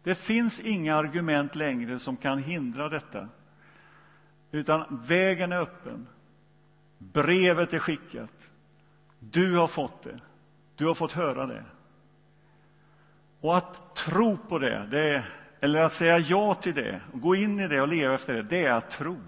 Det 0.02 0.14
finns 0.14 0.61
inga 0.61 0.96
argument 0.96 1.54
längre 1.54 1.98
som 1.98 2.16
kan 2.16 2.38
hindra 2.38 2.88
detta. 2.88 3.28
Utan 4.50 5.02
vägen 5.06 5.52
är 5.52 5.61
öppen. 5.61 6.06
Brevet 6.98 7.74
är 7.74 7.78
skickat. 7.78 8.50
Du 9.18 9.56
har 9.56 9.68
fått 9.68 10.02
det. 10.02 10.18
Du 10.76 10.87
har 10.87 10.94
fått 10.94 11.12
höra 11.12 11.46
det. 11.46 11.64
Och 13.40 13.56
att 13.56 13.96
tro 13.96 14.37
på 14.37 14.59
det, 14.59 14.88
det 14.90 15.09
är, 15.09 15.24
eller 15.61 15.83
att 15.83 15.92
säga 15.92 16.18
ja 16.18 16.54
till 16.54 16.74
det, 16.74 17.00
och 17.12 17.20
gå 17.20 17.35
in 17.35 17.61
i 17.61 17.68
det 17.68 17.80
och 17.80 17.88
leva 17.88 18.14
efter 18.14 18.35
det, 18.35 18.42
det 18.42 18.64
är 18.64 18.72
att 18.72 18.90
tro. 18.90 19.20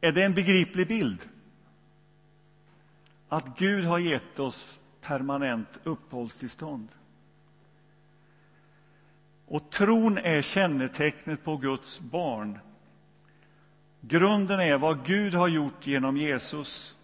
Är 0.00 0.12
det 0.12 0.24
en 0.24 0.34
begriplig 0.34 0.88
bild? 0.88 1.28
Att 3.34 3.58
Gud 3.58 3.84
har 3.84 3.98
gett 3.98 4.38
oss 4.38 4.80
permanent 5.00 5.68
uppehållstillstånd. 5.84 6.88
Och 9.46 9.70
tron 9.70 10.18
är 10.18 10.42
kännetecknet 10.42 11.44
på 11.44 11.56
Guds 11.56 12.00
barn. 12.00 12.58
Grunden 14.00 14.60
är 14.60 14.78
vad 14.78 15.06
Gud 15.06 15.34
har 15.34 15.48
gjort 15.48 15.86
genom 15.86 16.16
Jesus. 16.16 16.96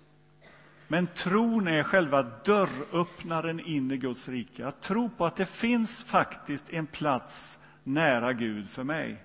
Men 0.88 1.07
tron 1.07 1.69
är 1.69 1.83
själva 1.83 2.23
dörröppnaren 2.23 3.61
in 3.61 3.90
i 3.90 3.97
Guds 3.97 4.29
rike. 4.29 4.66
Att 4.66 4.83
tro 4.83 5.11
på 5.11 5.27
att 5.27 5.37
det 5.37 5.47
finns 5.47 6.05
faktiskt 6.05 6.71
en 6.71 6.87
plats 6.87 7.59
nära 7.85 8.33
Gud 8.33 8.71
för 8.71 8.85
mig. 8.85 9.23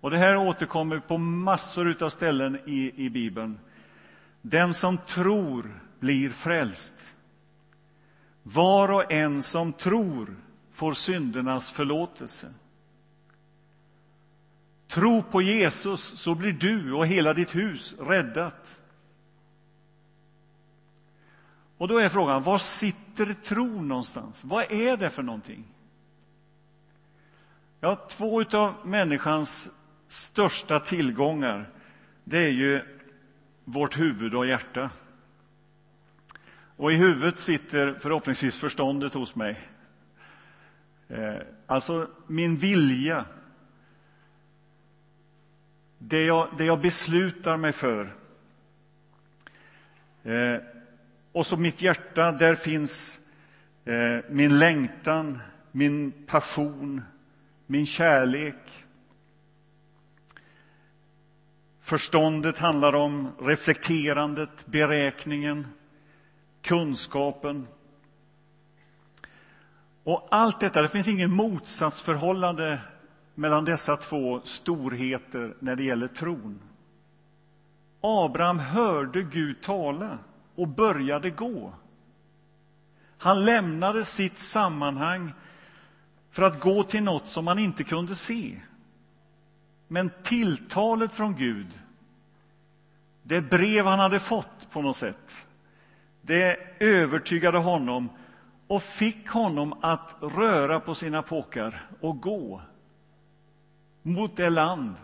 Och 0.00 0.10
Det 0.10 0.18
här 0.18 0.36
återkommer 0.36 0.98
på 0.98 1.18
massor 1.18 2.02
av 2.02 2.08
ställen 2.08 2.58
i, 2.66 3.04
i 3.04 3.10
Bibeln. 3.10 3.58
Den 4.46 4.74
som 4.74 4.98
tror 4.98 5.80
blir 6.00 6.30
frälst. 6.30 7.14
Var 8.42 8.88
och 8.88 9.12
en 9.12 9.42
som 9.42 9.72
tror 9.72 10.36
får 10.72 10.94
syndernas 10.94 11.70
förlåtelse. 11.70 12.54
Tro 14.88 15.22
på 15.22 15.42
Jesus, 15.42 16.00
så 16.00 16.34
blir 16.34 16.52
du 16.52 16.92
och 16.92 17.06
hela 17.06 17.34
ditt 17.34 17.54
hus 17.54 17.96
räddat. 17.98 18.80
Och 21.78 21.88
då 21.88 21.98
är 21.98 22.08
frågan, 22.08 22.42
var 22.42 22.58
sitter 22.58 23.34
tron 23.34 23.88
någonstans? 23.88 24.44
Vad 24.44 24.72
är 24.72 24.96
det 24.96 25.10
för 25.10 25.22
någonting? 25.22 25.64
Ja, 27.80 27.96
två 28.08 28.44
av 28.52 28.74
människans 28.84 29.70
största 30.08 30.80
tillgångar, 30.80 31.70
det 32.24 32.38
är 32.38 32.50
ju 32.50 32.93
vårt 33.64 33.98
huvud 33.98 34.34
och 34.34 34.46
hjärta. 34.46 34.90
Och 36.76 36.92
i 36.92 36.96
huvudet 36.96 37.38
sitter 37.38 37.94
förhoppningsvis 38.00 38.58
förståndet 38.58 39.14
hos 39.14 39.34
mig. 39.34 39.60
Eh, 41.08 41.36
alltså 41.66 42.08
min 42.26 42.56
vilja. 42.56 43.24
Det 45.98 46.24
jag, 46.24 46.48
det 46.58 46.64
jag 46.64 46.80
beslutar 46.80 47.56
mig 47.56 47.72
för. 47.72 48.14
Eh, 50.22 50.58
och 51.32 51.46
så 51.46 51.56
mitt 51.56 51.82
hjärta, 51.82 52.32
där 52.32 52.54
finns 52.54 53.18
eh, 53.84 54.18
min 54.28 54.58
längtan, 54.58 55.38
min 55.72 56.12
passion, 56.26 57.02
min 57.66 57.86
kärlek. 57.86 58.83
Förståndet 61.84 62.58
handlar 62.58 62.94
om 62.94 63.32
reflekterandet, 63.40 64.66
beräkningen, 64.66 65.66
kunskapen. 66.62 67.66
Och 70.04 70.28
allt 70.30 70.60
detta, 70.60 70.82
det 70.82 70.88
finns 70.88 71.08
ingen 71.08 71.30
motsatsförhållande 71.30 72.80
mellan 73.34 73.64
dessa 73.64 73.96
två 73.96 74.40
storheter 74.44 75.54
när 75.58 75.76
det 75.76 75.84
gäller 75.84 76.06
tron. 76.06 76.60
Abraham 78.00 78.58
hörde 78.58 79.22
Gud 79.22 79.62
tala 79.62 80.18
och 80.54 80.68
började 80.68 81.30
gå. 81.30 81.74
Han 83.18 83.44
lämnade 83.44 84.04
sitt 84.04 84.38
sammanhang 84.38 85.32
för 86.30 86.42
att 86.42 86.60
gå 86.60 86.82
till 86.82 87.02
något 87.02 87.26
som 87.26 87.46
han 87.46 87.58
inte 87.58 87.84
kunde 87.84 88.14
se. 88.14 88.60
Men 89.88 90.10
tilltalet 90.22 91.12
från 91.12 91.36
Gud, 91.36 91.78
det 93.22 93.40
brev 93.40 93.86
han 93.86 93.98
hade 93.98 94.20
fått 94.20 94.70
på 94.70 94.82
något 94.82 94.96
sätt, 94.96 95.46
det 96.22 96.58
övertygade 96.80 97.58
honom 97.58 98.08
och 98.66 98.82
fick 98.82 99.28
honom 99.28 99.74
att 99.80 100.16
röra 100.20 100.80
på 100.80 100.94
sina 100.94 101.22
påkar 101.22 101.86
och 102.00 102.20
gå 102.20 102.62
mot 104.02 104.36
det 104.36 104.50
land 104.50 104.94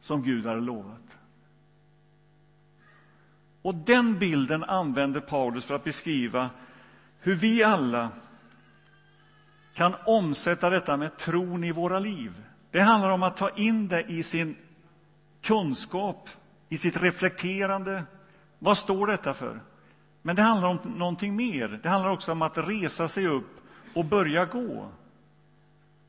som 0.00 0.22
Gud 0.22 0.46
hade 0.46 0.60
lovat. 0.60 1.00
Och 3.62 3.74
den 3.74 4.18
bilden 4.18 4.64
använder 4.64 5.20
Paulus 5.20 5.64
för 5.64 5.74
att 5.74 5.84
beskriva 5.84 6.50
hur 7.18 7.34
vi 7.34 7.62
alla 7.62 8.08
kan 9.74 9.94
omsätta 10.06 10.70
detta 10.70 10.96
med 10.96 11.16
tron 11.16 11.64
i 11.64 11.72
våra 11.72 11.98
liv. 11.98 12.42
Det 12.74 12.82
handlar 12.82 13.10
om 13.10 13.22
att 13.22 13.36
ta 13.36 13.50
in 13.50 13.88
det 13.88 14.02
i 14.02 14.22
sin 14.22 14.56
kunskap, 15.42 16.28
i 16.68 16.76
sitt 16.78 16.96
reflekterande. 16.96 18.04
Vad 18.58 18.78
står 18.78 19.06
detta 19.06 19.34
för? 19.34 19.60
Men 20.22 20.36
det 20.36 20.42
handlar 20.42 20.68
om 20.68 20.78
någonting 20.96 21.36
mer. 21.36 21.80
Det 21.82 21.88
handlar 21.88 22.10
också 22.10 22.32
om 22.32 22.42
att 22.42 22.58
resa 22.58 23.08
sig 23.08 23.26
upp 23.26 23.60
och 23.94 24.04
börja 24.04 24.44
gå 24.44 24.88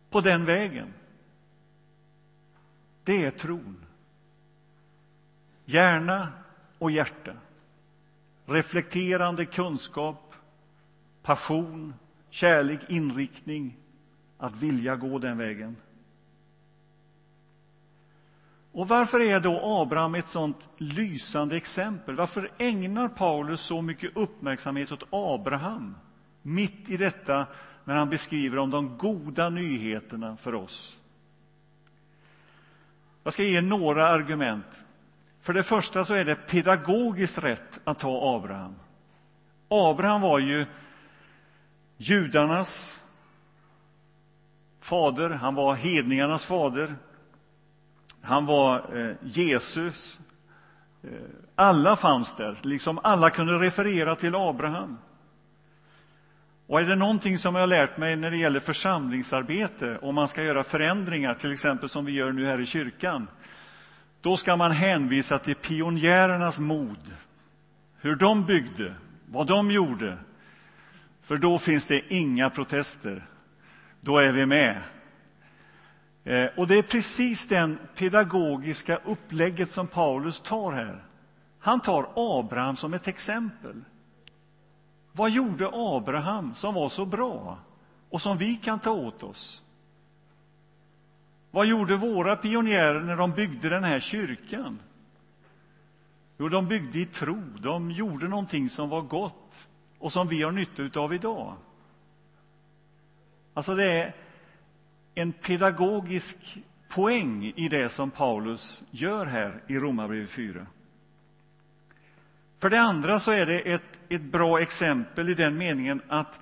på 0.09 0.21
den 0.21 0.45
vägen. 0.45 0.93
Det 3.03 3.25
är 3.25 3.31
tron. 3.31 3.85
Hjärna 5.65 6.31
och 6.77 6.91
hjärta. 6.91 7.33
Reflekterande 8.45 9.45
kunskap, 9.45 10.33
passion, 11.23 11.93
kärlek, 12.29 12.79
inriktning, 12.89 13.77
att 14.37 14.55
vilja 14.55 14.95
gå 14.95 15.19
den 15.19 15.37
vägen. 15.37 15.75
Och 18.75 18.87
varför 18.87 19.19
är 19.19 19.39
då 19.39 19.59
Abraham 19.63 20.15
ett 20.15 20.27
sånt 20.27 20.69
lysande 20.77 21.57
exempel? 21.57 22.15
Varför 22.15 22.51
ägnar 22.57 23.07
Paulus 23.07 23.61
så 23.61 23.81
mycket 23.81 24.17
uppmärksamhet 24.17 24.91
åt 24.91 25.03
Abraham 25.09 25.97
mitt 26.41 26.89
i 26.89 26.97
detta 26.97 27.45
när 27.83 27.95
han 27.95 28.09
beskriver 28.09 28.57
om 28.57 28.69
de 28.69 28.97
goda 28.97 29.49
nyheterna 29.49 30.37
för 30.37 30.55
oss? 30.55 30.99
Jag 33.23 33.33
ska 33.33 33.43
ge 33.43 33.61
några 33.61 34.07
argument. 34.07 34.85
För 35.41 35.53
det 35.53 35.63
första 35.63 36.05
så 36.05 36.13
är 36.13 36.25
det 36.25 36.35
pedagogiskt 36.35 37.37
rätt 37.37 37.79
att 37.83 37.99
ta 37.99 38.35
Abraham. 38.35 38.75
Abraham 39.67 40.21
var 40.21 40.39
ju 40.39 40.65
judarnas 41.97 43.03
fader, 44.79 45.29
han 45.29 45.55
var 45.55 45.75
hedningarnas 45.75 46.45
fader. 46.45 46.95
Han 48.25 48.45
var 48.45 48.97
eh, 48.97 49.15
Jesus. 49.21 50.19
Eh, 51.03 51.09
alla 51.55 51.95
fanns 51.95 52.35
där, 52.35 52.57
liksom 52.61 52.99
alla 53.03 53.29
kunde 53.29 53.59
referera 53.59 54.15
till 54.15 54.35
Abraham. 54.35 54.97
Och 56.67 56.81
är 56.81 56.83
det 56.83 56.95
någonting 56.95 57.37
som 57.37 57.55
jag 57.55 57.61
har 57.61 57.67
lärt 57.67 57.97
mig 57.97 58.15
när 58.15 58.31
det 58.31 58.37
gäller 58.37 58.59
församlingsarbete, 58.59 59.97
om 60.01 60.15
man 60.15 60.27
ska 60.27 60.43
göra 60.43 60.63
förändringar, 60.63 61.33
till 61.33 61.53
exempel 61.53 61.89
som 61.89 62.05
vi 62.05 62.11
gör 62.11 62.31
nu 62.31 62.45
här 62.45 62.61
i 62.61 62.65
kyrkan, 62.65 63.27
då 64.21 64.37
ska 64.37 64.55
man 64.55 64.71
hänvisa 64.71 65.39
till 65.39 65.55
pionjärernas 65.55 66.59
mod, 66.59 67.13
hur 68.01 68.15
de 68.15 68.45
byggde, 68.45 68.93
vad 69.25 69.47
de 69.47 69.71
gjorde. 69.71 70.17
För 71.23 71.37
då 71.37 71.59
finns 71.59 71.87
det 71.87 72.13
inga 72.13 72.49
protester. 72.49 73.25
Då 74.01 74.17
är 74.17 74.31
vi 74.31 74.45
med. 74.45 74.81
Eh, 76.25 76.49
och 76.57 76.67
det 76.67 76.75
är 76.77 76.81
precis 76.81 77.47
den 77.47 77.79
pedagogiska 77.95 78.99
upplägget 79.05 79.71
som 79.71 79.87
Paulus 79.87 80.39
tar 80.39 80.71
här. 80.71 81.03
Han 81.59 81.79
tar 81.79 82.09
Abraham 82.15 82.75
som 82.75 82.93
ett 82.93 83.07
exempel. 83.07 83.81
Vad 85.11 85.31
gjorde 85.31 85.69
Abraham 85.73 86.55
som 86.55 86.73
var 86.73 86.89
så 86.89 87.05
bra 87.05 87.57
och 88.09 88.21
som 88.21 88.37
vi 88.37 88.55
kan 88.55 88.79
ta 88.79 88.91
åt 88.91 89.23
oss? 89.23 89.63
Vad 91.51 91.65
gjorde 91.65 91.95
våra 91.95 92.35
pionjärer 92.35 93.01
när 93.01 93.15
de 93.17 93.31
byggde 93.31 93.69
den 93.69 93.83
här 93.83 93.99
kyrkan? 93.99 94.79
Jo, 96.37 96.49
de 96.49 96.67
byggde 96.67 96.99
i 96.99 97.05
tro. 97.05 97.41
De 97.59 97.91
gjorde 97.91 98.27
någonting 98.27 98.69
som 98.69 98.89
var 98.89 99.01
gott 99.01 99.67
och 99.99 100.11
som 100.11 100.27
vi 100.27 100.41
har 100.41 100.51
nytta 100.51 100.99
av 100.99 101.13
idag. 101.13 101.53
Alltså, 103.53 103.75
det 103.75 103.85
är 103.85 104.15
en 105.15 105.33
pedagogisk 105.33 106.57
poäng 106.89 107.53
i 107.55 107.69
det 107.69 107.89
som 107.89 108.11
Paulus 108.11 108.83
gör 108.91 109.25
här 109.25 109.61
i 109.67 109.79
Romarbrevet 109.79 110.29
4. 110.29 110.65
För 112.59 112.69
det 112.69 112.81
andra 112.81 113.19
så 113.19 113.31
är 113.31 113.45
det 113.45 113.59
ett, 113.59 113.99
ett 114.09 114.21
bra 114.21 114.61
exempel 114.61 115.29
i 115.29 115.33
den 115.33 115.57
meningen 115.57 116.01
att 116.07 116.39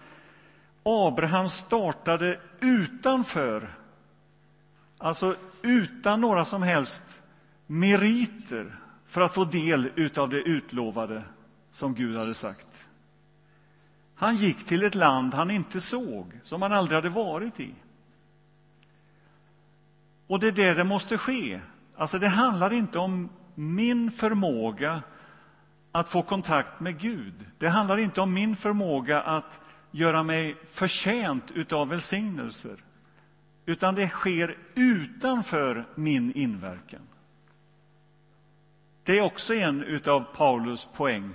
Abraham 0.83 1.49
startade 1.49 2.39
utanför, 2.59 3.73
alltså 4.97 5.35
utan 5.61 6.21
några 6.21 6.45
som 6.45 6.63
helst 6.63 7.03
meriter 7.67 8.75
för 9.07 9.21
att 9.21 9.33
få 9.33 9.45
del 9.45 10.09
av 10.17 10.29
det 10.29 10.41
utlovade 10.41 11.23
som 11.71 11.95
Gud 11.95 12.17
hade 12.17 12.33
sagt. 12.33 12.87
Han 14.15 14.35
gick 14.35 14.65
till 14.65 14.83
ett 14.83 14.95
land 14.95 15.33
han 15.33 15.51
inte 15.51 15.81
såg, 15.81 16.39
som 16.43 16.61
han 16.61 16.73
aldrig 16.73 16.95
hade 16.95 17.09
varit 17.09 17.59
i. 17.59 17.73
Och 20.27 20.39
det 20.39 20.47
är 20.47 20.51
det 20.51 20.73
det 20.73 20.83
måste 20.83 21.17
ske. 21.17 21.59
Alltså 21.95 22.19
det 22.19 22.27
handlar 22.27 22.73
inte 22.73 22.99
om 22.99 23.29
min 23.55 24.11
förmåga 24.11 25.01
att 25.91 26.09
få 26.09 26.21
kontakt 26.21 26.79
med 26.79 26.99
Gud. 26.99 27.33
Det 27.57 27.69
handlar 27.69 27.97
inte 27.97 28.21
om 28.21 28.33
min 28.33 28.55
förmåga 28.55 29.21
att 29.21 29.59
göra 29.91 30.23
mig 30.23 30.55
förtjänt 30.69 31.71
av 31.71 31.89
välsignelser. 31.89 32.77
Utan 33.65 33.95
det 33.95 34.07
sker 34.07 34.57
utanför 34.75 35.85
min 35.95 36.33
inverkan. 36.33 37.07
Det 39.03 39.17
är 39.17 39.21
också 39.21 39.53
en 39.53 40.01
av 40.05 40.25
Paulus 40.35 40.87
poäng 40.93 41.33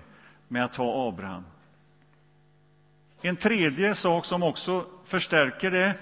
med 0.49 0.65
att 0.65 0.77
ha 0.77 1.09
Abraham. 1.09 1.45
En 3.23 3.37
tredje 3.37 3.95
sak 3.95 4.25
som 4.25 4.43
också 4.43 4.87
förstärker 5.05 5.71
det, 5.71 5.95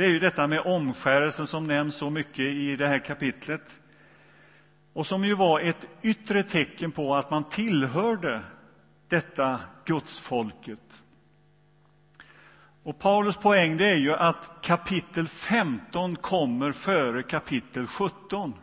det 0.00 0.06
är 0.06 0.10
ju 0.10 0.18
detta 0.18 0.46
med 0.46 0.60
omskärelsen 0.60 1.46
som 1.46 1.66
nämns 1.66 1.96
så 1.96 2.10
mycket 2.10 2.38
i 2.38 2.76
det 2.76 2.86
här 2.86 2.98
kapitlet 2.98 3.78
och 4.92 5.06
som 5.06 5.24
ju 5.24 5.34
var 5.34 5.60
ett 5.60 5.86
yttre 6.02 6.42
tecken 6.42 6.92
på 6.92 7.16
att 7.16 7.30
man 7.30 7.48
tillhörde 7.48 8.42
detta 9.08 9.60
gudsfolket. 9.84 11.02
Och 12.82 12.98
Paulus 12.98 13.36
poäng 13.36 13.76
det 13.76 13.90
är 13.90 13.96
ju 13.96 14.14
att 14.14 14.50
kapitel 14.62 15.28
15 15.28 16.16
kommer 16.16 16.72
före 16.72 17.22
kapitel 17.22 17.86
17. 17.86 18.54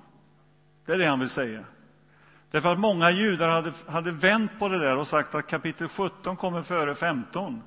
Det 0.86 0.93
är 0.93 0.97
det 0.97 1.06
han 1.06 1.19
vill 1.19 1.30
säga. 1.30 1.63
Därför 2.52 2.69
att 2.69 2.80
många 2.80 3.12
judar 3.12 3.50
hade, 3.50 3.71
hade 3.88 4.12
vänt 4.12 4.52
på 4.60 4.69
det 4.69 4.80
där 4.80 4.97
och 4.97 5.08
sagt 5.08 5.36
att 5.36 5.47
kapitel 5.47 5.88
17 5.88 6.36
kommer 6.36 6.62
före 6.62 6.95
15. 6.95 7.62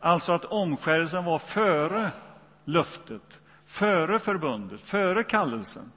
Alltså 0.00 0.32
att 0.32 0.44
omskärelsen 0.44 1.24
var 1.24 1.38
före 1.38 2.10
löftet, 2.64 3.40
före 3.66 4.18
förbundet, 4.18 4.80
före 4.80 5.24
kallelsen. 5.24 5.92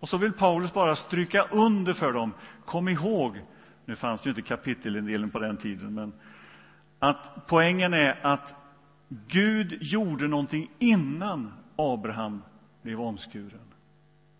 Och 0.00 0.08
så 0.08 0.16
vill 0.16 0.32
Paulus 0.32 0.72
bara 0.72 0.96
stryka 0.96 1.42
under 1.42 1.92
för 1.92 2.12
dem. 2.12 2.34
Kom 2.64 2.88
ihåg, 2.88 3.40
nu 3.84 3.96
fanns 3.96 4.20
det 4.20 4.26
ju 4.26 4.30
inte 4.30 4.42
kapitelindelning 4.42 5.30
på 5.30 5.38
den 5.38 5.56
tiden, 5.56 5.94
men 5.94 6.12
att 6.98 7.46
poängen 7.46 7.94
är 7.94 8.26
att 8.26 8.54
Gud 9.08 9.78
gjorde 9.80 10.28
någonting 10.28 10.70
innan 10.78 11.52
Abraham 11.76 12.42
blev 12.82 13.00
omskuren. 13.00 13.60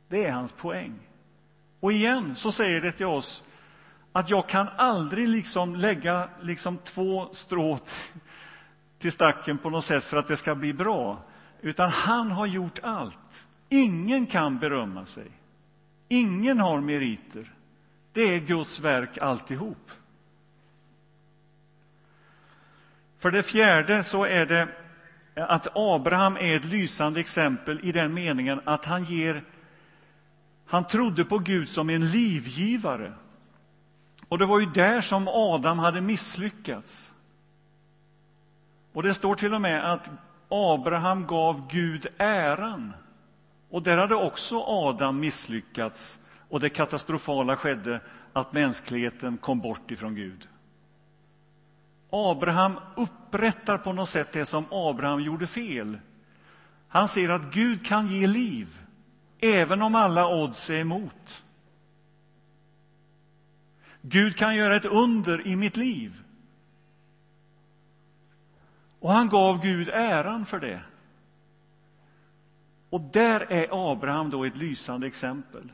Det 0.08 0.24
är 0.24 0.32
hans 0.32 0.52
poäng. 0.52 0.94
Och 1.80 1.92
igen 1.92 2.34
så 2.34 2.52
säger 2.52 2.80
det 2.80 2.92
till 2.92 3.06
oss 3.06 3.44
att 4.12 4.30
jag 4.30 4.48
kan 4.48 4.68
aldrig 4.76 5.28
liksom 5.28 5.76
lägga 5.76 6.28
liksom 6.40 6.78
två 6.78 7.28
strå 7.32 7.78
till 8.98 9.12
stacken 9.12 9.58
på 9.58 9.70
något 9.70 9.84
sätt 9.84 10.04
för 10.04 10.16
att 10.16 10.26
det 10.26 10.36
ska 10.36 10.54
bli 10.54 10.72
bra. 10.72 11.22
utan 11.60 11.90
han 11.90 12.30
har 12.30 12.46
gjort 12.46 12.78
allt. 12.82 13.46
Ingen 13.68 14.26
kan 14.26 14.58
berömma 14.58 15.06
sig. 15.06 15.30
Ingen 16.08 16.60
har 16.60 16.80
meriter. 16.80 17.52
Det 18.12 18.20
är 18.20 18.38
Guds 18.38 18.80
verk 18.80 19.18
alltihop. 19.18 19.90
För 23.18 23.30
det 23.30 23.42
fjärde 23.42 24.02
så 24.02 24.24
är 24.24 24.46
det 24.46 24.68
att 25.34 25.68
Abraham 25.74 26.36
är 26.36 26.56
ett 26.56 26.64
lysande 26.64 27.20
exempel 27.20 27.80
i 27.82 27.92
den 27.92 28.14
meningen 28.14 28.60
att 28.64 28.84
han 28.84 29.04
ger 29.04 29.44
han 30.66 30.86
trodde 30.86 31.24
på 31.24 31.38
Gud 31.38 31.68
som 31.68 31.90
en 31.90 32.10
livgivare. 32.10 33.12
Och 34.28 34.38
det 34.38 34.46
var 34.46 34.60
ju 34.60 34.66
där 34.66 35.00
som 35.00 35.28
Adam 35.28 35.78
hade 35.78 36.00
misslyckats. 36.00 37.12
Och 38.96 39.02
det 39.02 39.14
står 39.14 39.34
till 39.34 39.54
och 39.54 39.60
med 39.60 39.92
att 39.92 40.10
Abraham 40.48 41.26
gav 41.26 41.68
Gud 41.70 42.06
äran. 42.18 42.92
Och 43.70 43.82
där 43.82 43.96
hade 43.96 44.14
också 44.14 44.60
Adam 44.60 45.20
misslyckats. 45.20 46.24
Och 46.48 46.60
det 46.60 46.68
katastrofala 46.68 47.56
skedde 47.56 48.00
att 48.32 48.52
mänskligheten 48.52 49.36
kom 49.36 49.60
bort 49.60 49.90
ifrån 49.90 50.14
Gud. 50.14 50.48
Abraham 52.10 52.78
upprättar 52.96 53.78
på 53.78 53.92
något 53.92 54.08
sätt 54.08 54.32
det 54.32 54.46
som 54.46 54.64
Abraham 54.70 55.20
gjorde 55.20 55.46
fel. 55.46 55.98
Han 56.88 57.08
ser 57.08 57.28
att 57.28 57.54
Gud 57.54 57.86
kan 57.86 58.06
ge 58.06 58.26
liv, 58.26 58.80
även 59.40 59.82
om 59.82 59.94
alla 59.94 60.42
odds 60.42 60.70
är 60.70 60.74
emot. 60.80 61.44
Gud 64.02 64.36
kan 64.36 64.56
göra 64.56 64.76
ett 64.76 64.84
under 64.84 65.46
i 65.46 65.56
mitt 65.56 65.76
liv. 65.76 66.22
Och 69.06 69.12
han 69.12 69.28
gav 69.28 69.62
Gud 69.62 69.88
äran 69.88 70.46
för 70.46 70.60
det. 70.60 70.80
Och 72.90 73.00
där 73.00 73.40
är 73.40 73.92
Abraham 73.92 74.30
då 74.30 74.44
ett 74.44 74.56
lysande 74.56 75.06
exempel. 75.06 75.72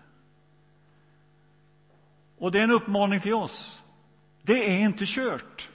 Och 2.39 2.53
det 2.53 2.59
är 2.59 2.63
en 2.63 2.71
uppmaning 2.71 3.21
till 3.21 3.35
oss. 3.35 3.83
Det 4.43 4.71
är 4.71 4.79
inte 4.79 5.05
kört. 5.07 5.71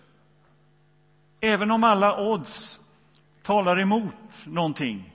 Även 1.39 1.71
om 1.71 1.83
alla 1.83 2.31
odds 2.31 2.79
talar 3.43 3.79
emot 3.79 4.45
någonting 4.45 5.13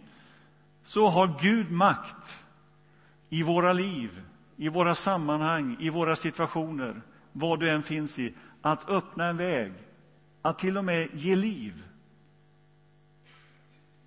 så 0.85 1.09
har 1.09 1.35
Gud 1.41 1.71
makt 1.71 2.45
i 3.29 3.43
våra 3.43 3.73
liv, 3.73 4.23
i 4.57 4.69
våra 4.69 4.95
sammanhang, 4.95 5.77
i 5.81 5.91
våra 5.91 6.17
situationer, 6.17 7.03
vad 7.33 7.61
du 7.61 7.71
än 7.71 7.83
finns 7.83 8.19
i, 8.19 8.35
att 8.63 8.89
öppna 8.89 9.27
en 9.27 9.37
väg, 9.37 9.73
att 10.43 10.59
till 10.59 10.79
och 10.79 10.85
med 10.85 11.09
ge 11.13 11.37
liv. 11.37 11.85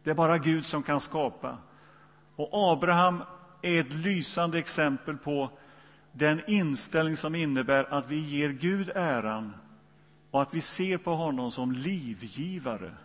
Det 0.06 0.12
är 0.12 0.16
bara 0.16 0.38
Gud 0.38 0.66
som 0.66 0.84
kan 0.84 1.02
skapa. 1.02 1.58
Och 2.36 2.50
Abraham 2.52 3.24
är 3.62 3.80
ett 3.80 3.94
lysande 3.94 4.60
exempel 4.60 5.18
på 5.18 5.50
den 6.12 6.42
inställning 6.48 7.18
som 7.18 7.36
innebär 7.36 7.84
att 7.94 8.12
vi 8.12 8.20
ger 8.20 8.50
Gud 8.50 8.90
äran 8.96 9.54
och 10.32 10.42
att 10.42 10.54
vi 10.54 10.62
ser 10.62 10.98
på 10.98 11.16
honom 11.16 11.52
som 11.52 11.72
livgivare. 11.72 12.96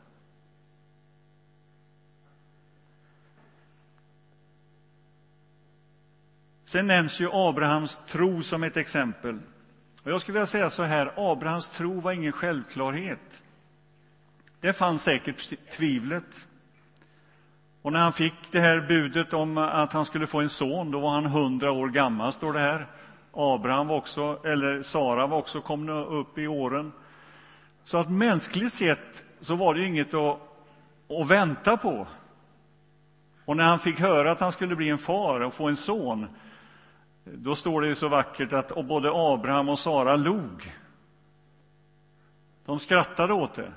Sen 6.64 6.86
nämns 6.86 7.20
ju 7.20 7.28
Abrahams 7.32 8.00
tro 8.06 8.42
som 8.42 8.62
ett 8.62 8.76
exempel. 8.76 9.38
Och 10.02 10.10
jag 10.10 10.20
skulle 10.20 10.32
vilja 10.32 10.46
säga 10.46 10.70
så 10.70 10.82
här, 10.82 11.12
Abrahams 11.16 11.68
tro 11.68 12.00
var 12.00 12.12
ingen 12.12 12.32
självklarhet. 12.32 13.42
Det 14.60 14.72
fanns 14.72 15.02
säkert 15.02 15.70
tvivlet. 15.70 16.46
Och 17.82 17.92
när 17.92 18.00
han 18.00 18.12
fick 18.12 18.34
det 18.50 18.60
här 18.60 18.80
budet 18.80 19.32
om 19.32 19.58
att 19.58 19.92
han 19.92 20.04
skulle 20.04 20.26
få 20.26 20.40
en 20.40 20.48
son, 20.48 20.90
då 20.90 21.00
var 21.00 21.10
han 21.10 21.26
hundra 21.26 21.72
år 21.72 21.88
gammal, 21.88 22.32
står 22.32 22.52
det 22.52 22.58
här. 22.58 22.86
Abraham 23.32 23.88
var 23.88 23.96
också, 23.96 24.38
eller 24.44 24.82
Sara 24.82 25.26
var 25.26 25.38
också 25.38 25.60
kom 25.60 25.88
upp 25.88 26.38
i 26.38 26.46
åren. 26.46 26.92
Så 27.84 27.98
att 27.98 28.10
mänskligt 28.10 28.72
sett 28.72 29.24
så 29.40 29.54
var 29.54 29.74
det 29.74 29.84
inget 29.84 30.14
att, 30.14 30.38
att 31.08 31.26
vänta 31.26 31.76
på. 31.76 32.06
Och 33.44 33.56
när 33.56 33.64
han 33.64 33.78
fick 33.78 34.00
höra 34.00 34.30
att 34.30 34.40
han 34.40 34.52
skulle 34.52 34.76
bli 34.76 34.88
en 34.88 34.98
far 34.98 35.40
och 35.40 35.54
få 35.54 35.68
en 35.68 35.76
son, 35.76 36.26
då 37.24 37.54
står 37.54 37.80
det 37.80 37.88
ju 37.88 37.94
så 37.94 38.08
vackert 38.08 38.52
att 38.52 38.70
och 38.70 38.84
både 38.84 39.10
Abraham 39.14 39.68
och 39.68 39.78
Sara 39.78 40.16
log. 40.16 40.76
De 42.64 42.78
skrattade 42.78 43.32
åt 43.32 43.54
det 43.54 43.72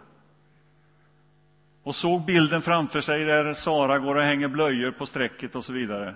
och 1.84 1.96
såg 1.96 2.26
bilden 2.26 2.62
framför 2.62 3.02
sig 3.02 3.24
där 3.24 3.54
Sara 3.54 4.00
går 4.00 4.16
och 4.16 4.22
hänger 4.22 4.48
blöjor 4.48 4.92
på 4.92 5.06
strecket 5.06 5.56
och 5.56 5.66
så 5.66 5.74
vidare. 5.74 6.16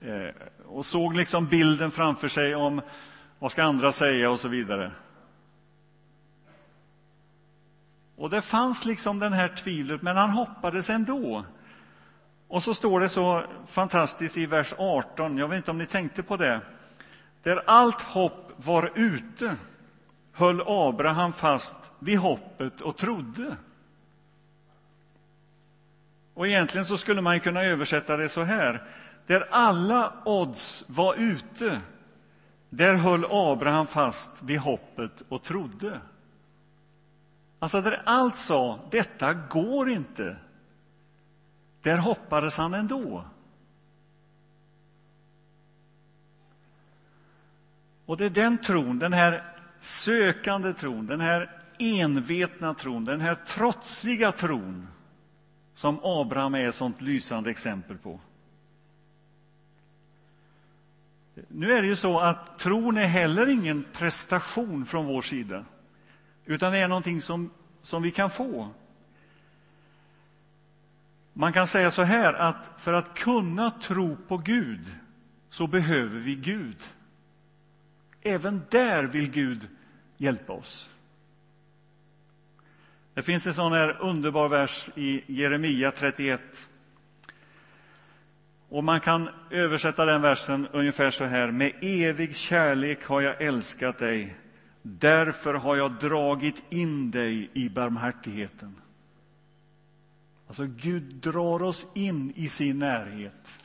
Eh, 0.00 0.34
och 0.66 0.86
såg 0.86 1.16
liksom 1.16 1.46
bilden 1.46 1.90
framför 1.90 2.28
sig 2.28 2.54
om 2.54 2.80
vad 3.38 3.52
ska 3.52 3.62
andra 3.62 3.92
säga 3.92 4.30
och 4.30 4.40
så 4.40 4.48
vidare. 4.48 4.92
Och 8.16 8.30
det 8.30 8.42
fanns 8.42 8.84
liksom 8.84 9.18
den 9.18 9.32
här 9.32 9.48
tvivlet, 9.48 10.02
men 10.02 10.16
han 10.16 10.30
hoppades 10.30 10.90
ändå. 10.90 11.44
Och 12.48 12.62
så 12.62 12.74
står 12.74 13.00
det 13.00 13.08
så 13.08 13.42
fantastiskt 13.66 14.36
i 14.36 14.46
vers 14.46 14.74
18, 14.78 15.38
jag 15.38 15.48
vet 15.48 15.56
inte 15.56 15.70
om 15.70 15.78
ni 15.78 15.86
tänkte 15.86 16.22
på 16.22 16.36
det. 16.36 16.60
Där 17.42 17.62
allt 17.66 18.02
hopp 18.02 18.52
var 18.56 18.92
ute 18.94 19.56
höll 20.32 20.62
Abraham 20.66 21.32
fast 21.32 21.76
vid 21.98 22.18
hoppet 22.18 22.80
och 22.80 22.96
trodde. 22.96 23.56
Och 26.36 26.46
egentligen 26.46 26.84
så 26.84 26.98
skulle 26.98 27.20
man 27.20 27.40
kunna 27.40 27.62
översätta 27.62 28.16
det 28.16 28.28
så 28.28 28.42
här. 28.42 28.82
Där 29.26 29.46
alla 29.50 30.12
odds 30.24 30.84
var 30.88 31.14
ute, 31.14 31.80
där 32.70 32.94
höll 32.94 33.26
Abraham 33.30 33.86
fast 33.86 34.30
vid 34.42 34.58
hoppet 34.58 35.22
och 35.28 35.42
trodde. 35.42 36.00
Alltså 37.58 37.80
där 37.80 38.02
allt 38.04 38.36
sa, 38.36 38.80
detta 38.90 39.34
går 39.34 39.90
inte, 39.90 40.36
där 41.82 41.96
hoppades 41.98 42.56
han 42.56 42.74
ändå. 42.74 43.24
Och 48.06 48.16
det 48.16 48.24
är 48.24 48.30
den 48.30 48.58
tron, 48.58 48.98
den 48.98 49.12
här 49.12 49.44
sökande 49.80 50.72
tron, 50.72 51.06
den 51.06 51.20
här 51.20 51.60
envetna 51.78 52.74
tron, 52.74 53.04
den 53.04 53.20
här 53.20 53.34
trotsiga 53.34 54.32
tron 54.32 54.88
som 55.76 55.98
Abraham 56.02 56.54
är 56.54 56.68
ett 56.68 56.74
sånt 56.74 57.00
lysande 57.00 57.50
exempel 57.50 57.98
på. 57.98 58.20
Nu 61.48 61.72
är 61.72 61.82
det 61.82 61.88
ju 61.88 61.96
så 61.96 62.20
att 62.20 62.58
tron 62.58 62.96
är 62.96 63.06
heller 63.06 63.48
ingen 63.48 63.84
prestation 63.92 64.86
från 64.86 65.06
vår 65.06 65.22
sida 65.22 65.64
utan 66.44 66.72
det 66.72 66.78
är 66.78 66.88
någonting 66.88 67.22
som, 67.22 67.50
som 67.82 68.02
vi 68.02 68.10
kan 68.10 68.30
få. 68.30 68.68
Man 71.32 71.52
kan 71.52 71.66
säga 71.66 71.90
så 71.90 72.02
här 72.02 72.34
att 72.34 72.70
för 72.78 72.92
att 72.92 73.14
kunna 73.14 73.70
tro 73.70 74.16
på 74.28 74.36
Gud 74.36 74.94
så 75.50 75.66
behöver 75.66 76.18
vi 76.18 76.34
Gud. 76.34 76.78
Även 78.22 78.62
där 78.70 79.04
vill 79.04 79.30
Gud 79.30 79.68
hjälpa 80.16 80.52
oss. 80.52 80.90
Det 83.16 83.22
finns 83.22 83.46
en 83.46 83.54
sån 83.54 83.72
här 83.72 83.96
underbar 84.00 84.48
vers 84.48 84.90
i 84.94 85.22
Jeremia 85.26 85.90
31. 85.90 86.42
Och 88.68 88.84
Man 88.84 89.00
kan 89.00 89.28
översätta 89.50 90.04
den 90.04 90.22
versen 90.22 90.68
ungefär 90.72 91.10
så 91.10 91.24
här. 91.24 91.50
Med 91.50 91.72
evig 91.80 92.36
kärlek 92.36 93.04
har 93.04 93.20
jag 93.20 93.42
älskat 93.42 93.98
dig. 93.98 94.36
Därför 94.82 95.54
har 95.54 95.76
jag 95.76 95.92
dragit 95.92 96.62
in 96.70 97.10
dig 97.10 97.50
i 97.52 97.68
barmhärtigheten. 97.68 98.76
Alltså, 100.46 100.66
Gud 100.66 101.02
drar 101.02 101.62
oss 101.62 101.86
in 101.94 102.32
i 102.36 102.48
sin 102.48 102.78
närhet. 102.78 103.60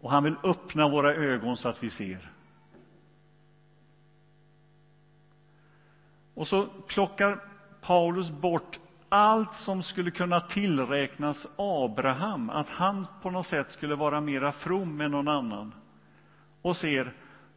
Och 0.00 0.10
han 0.10 0.24
vill 0.24 0.36
öppna 0.44 0.88
våra 0.88 1.14
ögon 1.14 1.56
så 1.56 1.68
att 1.68 1.82
vi 1.82 1.90
ser. 1.90 2.30
Och 6.34 6.48
så 6.48 6.66
plockar 6.66 7.49
Paulus 7.80 8.30
bort 8.30 8.80
allt 9.08 9.54
som 9.54 9.82
skulle 9.82 10.10
kunna 10.10 10.40
tillräknas 10.40 11.48
Abraham, 11.56 12.50
att 12.50 12.68
han 12.68 13.06
på 13.22 13.30
något 13.30 13.46
sätt 13.46 13.72
skulle 13.72 13.94
vara 13.94 14.20
mera 14.20 14.52
from 14.52 15.00
än 15.00 15.10
någon 15.10 15.28
annan, 15.28 15.74
och 16.62 16.76
ser 16.76 17.12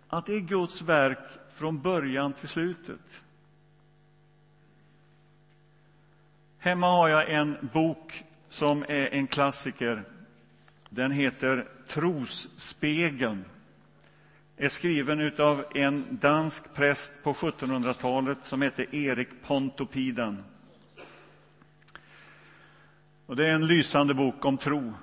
att 0.07 0.25
det 0.25 0.35
är 0.35 0.39
Guds 0.39 0.81
verk 0.81 1.19
från 1.53 1.81
början 1.81 2.33
till 2.33 2.47
slutet. 2.47 3.23
Hemma 6.57 6.87
har 6.87 7.09
jag 7.09 7.31
en 7.31 7.69
bok 7.73 8.23
som 8.49 8.83
är 8.87 9.13
en 9.13 9.27
klassiker. 9.27 10.03
Den 10.89 11.11
heter 11.11 11.67
Trosspegeln 11.87 13.45
är 14.57 14.69
skriven 14.69 15.31
av 15.37 15.65
en 15.75 16.17
dansk 16.21 16.73
präst 16.73 17.23
på 17.23 17.33
1700-talet 17.33 18.37
som 18.41 18.61
hette 18.61 18.95
Erik 18.95 19.29
Pontoppidan. 19.43 20.43
Och 23.25 23.35
det 23.35 23.47
är 23.47 23.51
en 23.51 23.67
lysande 23.67 24.13
bok 24.13 24.45
om 24.45 24.57
tro. 24.57 24.93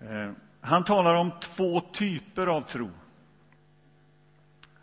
Eh, 0.00 0.30
han 0.60 0.84
talar 0.84 1.14
om 1.14 1.30
två 1.40 1.80
typer 1.80 2.46
av 2.46 2.60
tro. 2.60 2.90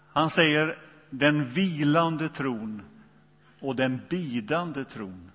Han 0.08 0.30
säger 0.30 0.78
den 1.10 1.46
vilande 1.46 2.30
tron 2.30 2.82
och 3.60 3.76
den 3.76 4.02
bidande 4.10 4.86
tron. 4.86 5.32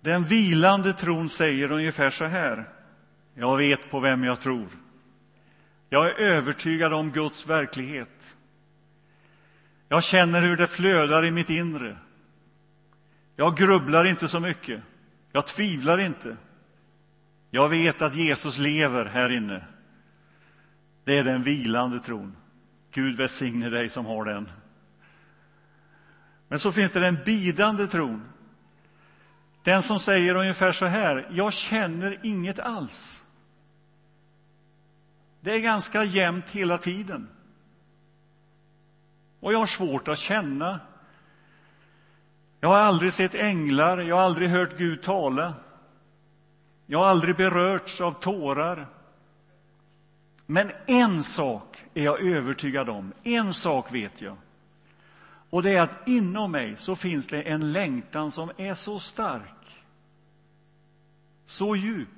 Den 0.00 0.24
vilande 0.24 0.92
tron 0.92 1.28
säger 1.28 1.72
ungefär 1.72 2.10
så 2.10 2.24
här. 2.24 2.68
Jag 3.34 3.56
vet 3.56 3.90
på 3.90 4.00
vem 4.00 4.24
jag 4.24 4.40
tror. 4.40 4.68
Jag 5.88 6.06
är 6.06 6.14
övertygad 6.14 6.92
om 6.92 7.10
Guds 7.10 7.46
verklighet. 7.46 8.36
Jag 9.88 10.02
känner 10.02 10.42
hur 10.42 10.56
det 10.56 10.66
flödar 10.66 11.24
i 11.24 11.30
mitt 11.30 11.50
inre. 11.50 11.96
Jag 13.36 13.56
grubblar 13.56 14.04
inte 14.04 14.28
så 14.28 14.40
mycket. 14.40 14.82
Jag 15.32 15.46
tvivlar 15.46 15.98
inte. 15.98 16.36
Jag 17.50 17.68
vet 17.68 18.02
att 18.02 18.14
Jesus 18.14 18.58
lever 18.58 19.04
här 19.04 19.30
inne. 19.30 19.64
Det 21.04 21.18
är 21.18 21.24
den 21.24 21.42
vilande 21.42 22.00
tron. 22.00 22.36
Gud 22.90 23.16
välsigne 23.16 23.68
dig 23.68 23.88
som 23.88 24.06
har 24.06 24.24
den. 24.24 24.50
Men 26.48 26.58
så 26.58 26.72
finns 26.72 26.92
det 26.92 27.00
den 27.00 27.18
bidande 27.24 27.86
tron. 27.86 28.24
Den 29.62 29.82
som 29.82 30.00
säger 30.00 30.34
ungefär 30.34 30.72
så 30.72 30.86
här, 30.86 31.28
jag 31.30 31.52
känner 31.52 32.20
inget 32.22 32.58
alls. 32.58 33.25
Det 35.46 35.52
är 35.52 35.60
ganska 35.60 36.04
jämnt 36.04 36.48
hela 36.50 36.78
tiden. 36.78 37.28
Och 39.40 39.52
jag 39.52 39.58
har 39.58 39.66
svårt 39.66 40.08
att 40.08 40.18
känna. 40.18 40.80
Jag 42.60 42.68
har 42.68 42.78
aldrig 42.78 43.12
sett 43.12 43.34
änglar, 43.34 43.98
jag 43.98 44.16
har 44.16 44.22
aldrig 44.22 44.48
hört 44.48 44.78
Gud 44.78 45.02
tala. 45.02 45.54
Jag 46.86 46.98
har 46.98 47.06
aldrig 47.06 47.36
berörts 47.36 48.00
av 48.00 48.12
tårar. 48.12 48.86
Men 50.46 50.70
en 50.86 51.22
sak 51.22 51.84
är 51.94 52.04
jag 52.04 52.20
övertygad 52.20 52.88
om, 52.88 53.12
en 53.22 53.54
sak 53.54 53.94
vet 53.94 54.22
jag. 54.22 54.36
Och 55.50 55.62
det 55.62 55.70
är 55.70 55.80
att 55.80 56.08
inom 56.08 56.52
mig 56.52 56.76
så 56.76 56.96
finns 56.96 57.26
det 57.26 57.42
en 57.42 57.72
längtan 57.72 58.30
som 58.30 58.50
är 58.56 58.74
så 58.74 59.00
stark, 59.00 59.82
så 61.46 61.76
djup. 61.76 62.08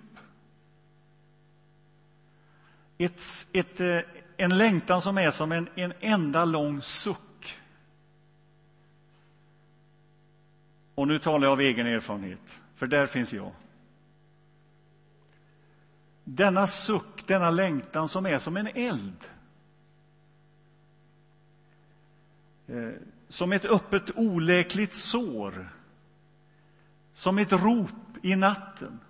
Ett, 2.98 3.22
ett, 3.52 3.80
eh, 3.80 4.00
en 4.36 4.58
längtan 4.58 5.00
som 5.00 5.18
är 5.18 5.30
som 5.30 5.52
en, 5.52 5.68
en 5.74 5.92
enda 6.00 6.44
lång 6.44 6.82
suck. 6.82 7.58
Och 10.94 11.08
nu 11.08 11.18
talar 11.18 11.46
jag 11.46 11.52
av 11.52 11.60
egen 11.60 11.86
erfarenhet, 11.86 12.58
för 12.74 12.86
där 12.86 13.06
finns 13.06 13.32
jag. 13.32 13.52
Denna 16.24 16.66
suck, 16.66 17.26
denna 17.26 17.50
längtan 17.50 18.08
som 18.08 18.26
är 18.26 18.38
som 18.38 18.56
en 18.56 18.66
eld. 18.66 19.24
Eh, 22.66 22.90
som 23.28 23.52
ett 23.52 23.64
öppet 23.64 24.10
oläkligt 24.16 24.94
sår. 24.94 25.68
Som 27.14 27.38
ett 27.38 27.52
rop 27.52 27.90
i 28.22 28.36
natten. 28.36 29.00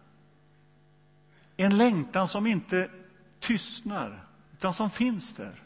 En 1.57 1.77
längtan 1.77 2.29
som 2.29 2.47
inte 2.47 2.91
tystnar, 3.41 4.25
utan 4.53 4.75
som 4.75 4.91
finns 4.91 5.35
där. 5.35 5.63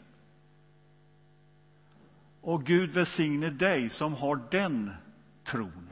Och 2.41 2.65
Gud 2.65 2.91
välsigne 2.91 3.49
dig 3.49 3.89
som 3.89 4.13
har 4.13 4.39
den 4.51 4.91
tron. 5.43 5.89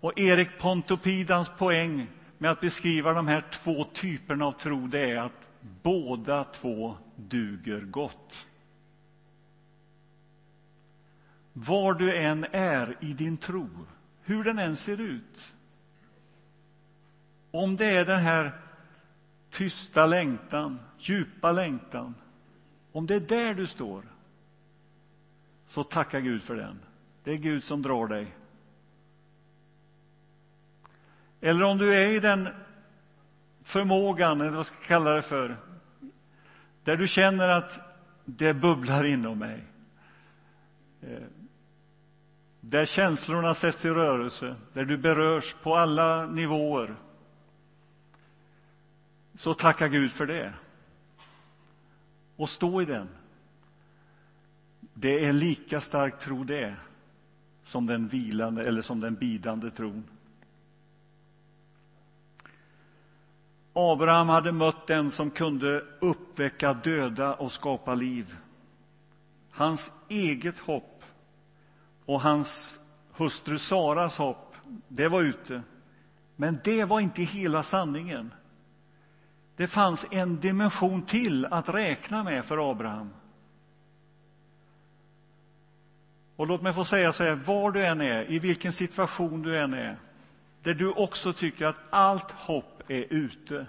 Och 0.00 0.18
Erik 0.18 0.58
Pontopidans 0.58 1.48
poäng 1.48 2.06
med 2.38 2.50
att 2.50 2.60
beskriva 2.60 3.12
de 3.12 3.26
här 3.26 3.44
två 3.50 3.84
typerna 3.84 4.46
av 4.46 4.52
tro, 4.52 4.86
det 4.86 5.00
är 5.00 5.16
att 5.16 5.48
båda 5.82 6.44
två 6.44 6.96
duger 7.16 7.80
gott. 7.80 8.46
Var 11.52 11.94
du 11.94 12.16
än 12.16 12.46
är 12.52 12.96
i 13.00 13.12
din 13.12 13.36
tro, 13.36 13.68
hur 14.22 14.44
den 14.44 14.58
än 14.58 14.76
ser 14.76 15.00
ut. 15.00 15.54
Om 17.50 17.76
det 17.76 17.86
är 17.86 18.04
den 18.04 18.20
här 18.20 18.61
tysta 19.52 20.06
längtan, 20.06 20.78
djupa 20.98 21.52
längtan, 21.52 22.14
om 22.92 23.06
det 23.06 23.14
är 23.14 23.20
där 23.20 23.54
du 23.54 23.66
står, 23.66 24.04
så 25.66 25.84
tacka 25.84 26.20
Gud 26.20 26.42
för 26.42 26.56
den. 26.56 26.80
Det 27.24 27.32
är 27.32 27.36
Gud 27.36 27.64
som 27.64 27.82
drar 27.82 28.06
dig. 28.06 28.26
Eller 31.40 31.64
om 31.64 31.78
du 31.78 31.94
är 31.94 32.08
i 32.08 32.20
den 32.20 32.48
förmågan, 33.62 34.40
eller 34.40 34.50
vad 34.50 34.66
ska 34.66 34.76
jag 34.76 34.86
kalla 34.86 35.10
det 35.10 35.22
för, 35.22 35.56
där 36.84 36.96
du 36.96 37.06
känner 37.06 37.48
att 37.48 37.80
det 38.24 38.54
bubblar 38.54 39.04
inom 39.04 39.38
mig. 39.38 39.64
Eh, 41.00 41.22
där 42.60 42.84
känslorna 42.84 43.54
sätts 43.54 43.84
i 43.84 43.90
rörelse, 43.90 44.56
där 44.72 44.84
du 44.84 44.96
berörs 44.96 45.54
på 45.62 45.76
alla 45.76 46.26
nivåer. 46.26 46.96
Så 49.34 49.54
tacka 49.54 49.88
Gud 49.88 50.12
för 50.12 50.26
det. 50.26 50.52
Och 52.36 52.50
stå 52.50 52.82
i 52.82 52.84
den. 52.84 53.08
Det 54.94 55.24
är 55.24 55.32
lika 55.32 55.80
stark 55.80 56.18
tro 56.18 56.44
det 56.44 56.76
som 57.64 57.86
den 57.86 58.08
vilande 58.08 58.64
eller 58.64 58.82
som 58.82 59.00
den 59.00 59.14
bidande 59.14 59.70
tron. 59.70 60.04
Abraham 63.72 64.28
hade 64.28 64.52
mött 64.52 64.86
den 64.86 65.10
som 65.10 65.30
kunde 65.30 65.84
uppväcka 66.00 66.74
döda 66.74 67.34
och 67.34 67.52
skapa 67.52 67.94
liv. 67.94 68.36
Hans 69.50 70.04
eget 70.08 70.58
hopp 70.58 71.04
och 72.04 72.20
hans 72.20 72.80
hustru 73.12 73.58
Saras 73.58 74.16
hopp, 74.16 74.56
det 74.88 75.08
var 75.08 75.22
ute. 75.22 75.62
Men 76.36 76.58
det 76.64 76.84
var 76.84 77.00
inte 77.00 77.22
hela 77.22 77.62
sanningen. 77.62 78.32
Det 79.56 79.66
fanns 79.66 80.06
en 80.10 80.40
dimension 80.40 81.02
till 81.02 81.46
att 81.46 81.68
räkna 81.68 82.22
med 82.22 82.44
för 82.44 82.70
Abraham. 82.70 83.10
Och 86.36 86.46
låt 86.46 86.62
mig 86.62 86.72
få 86.72 86.84
säga 86.84 87.12
så 87.12 87.24
här, 87.24 87.34
var 87.34 87.70
du 87.70 87.86
än 87.86 88.00
är, 88.00 88.30
i 88.30 88.38
vilken 88.38 88.72
situation 88.72 89.42
du 89.42 89.58
än 89.58 89.74
är, 89.74 89.96
där 90.62 90.74
du 90.74 90.88
också 90.88 91.32
tycker 91.32 91.66
att 91.66 91.80
allt 91.90 92.30
hopp 92.30 92.82
är 92.88 93.06
ute. 93.10 93.66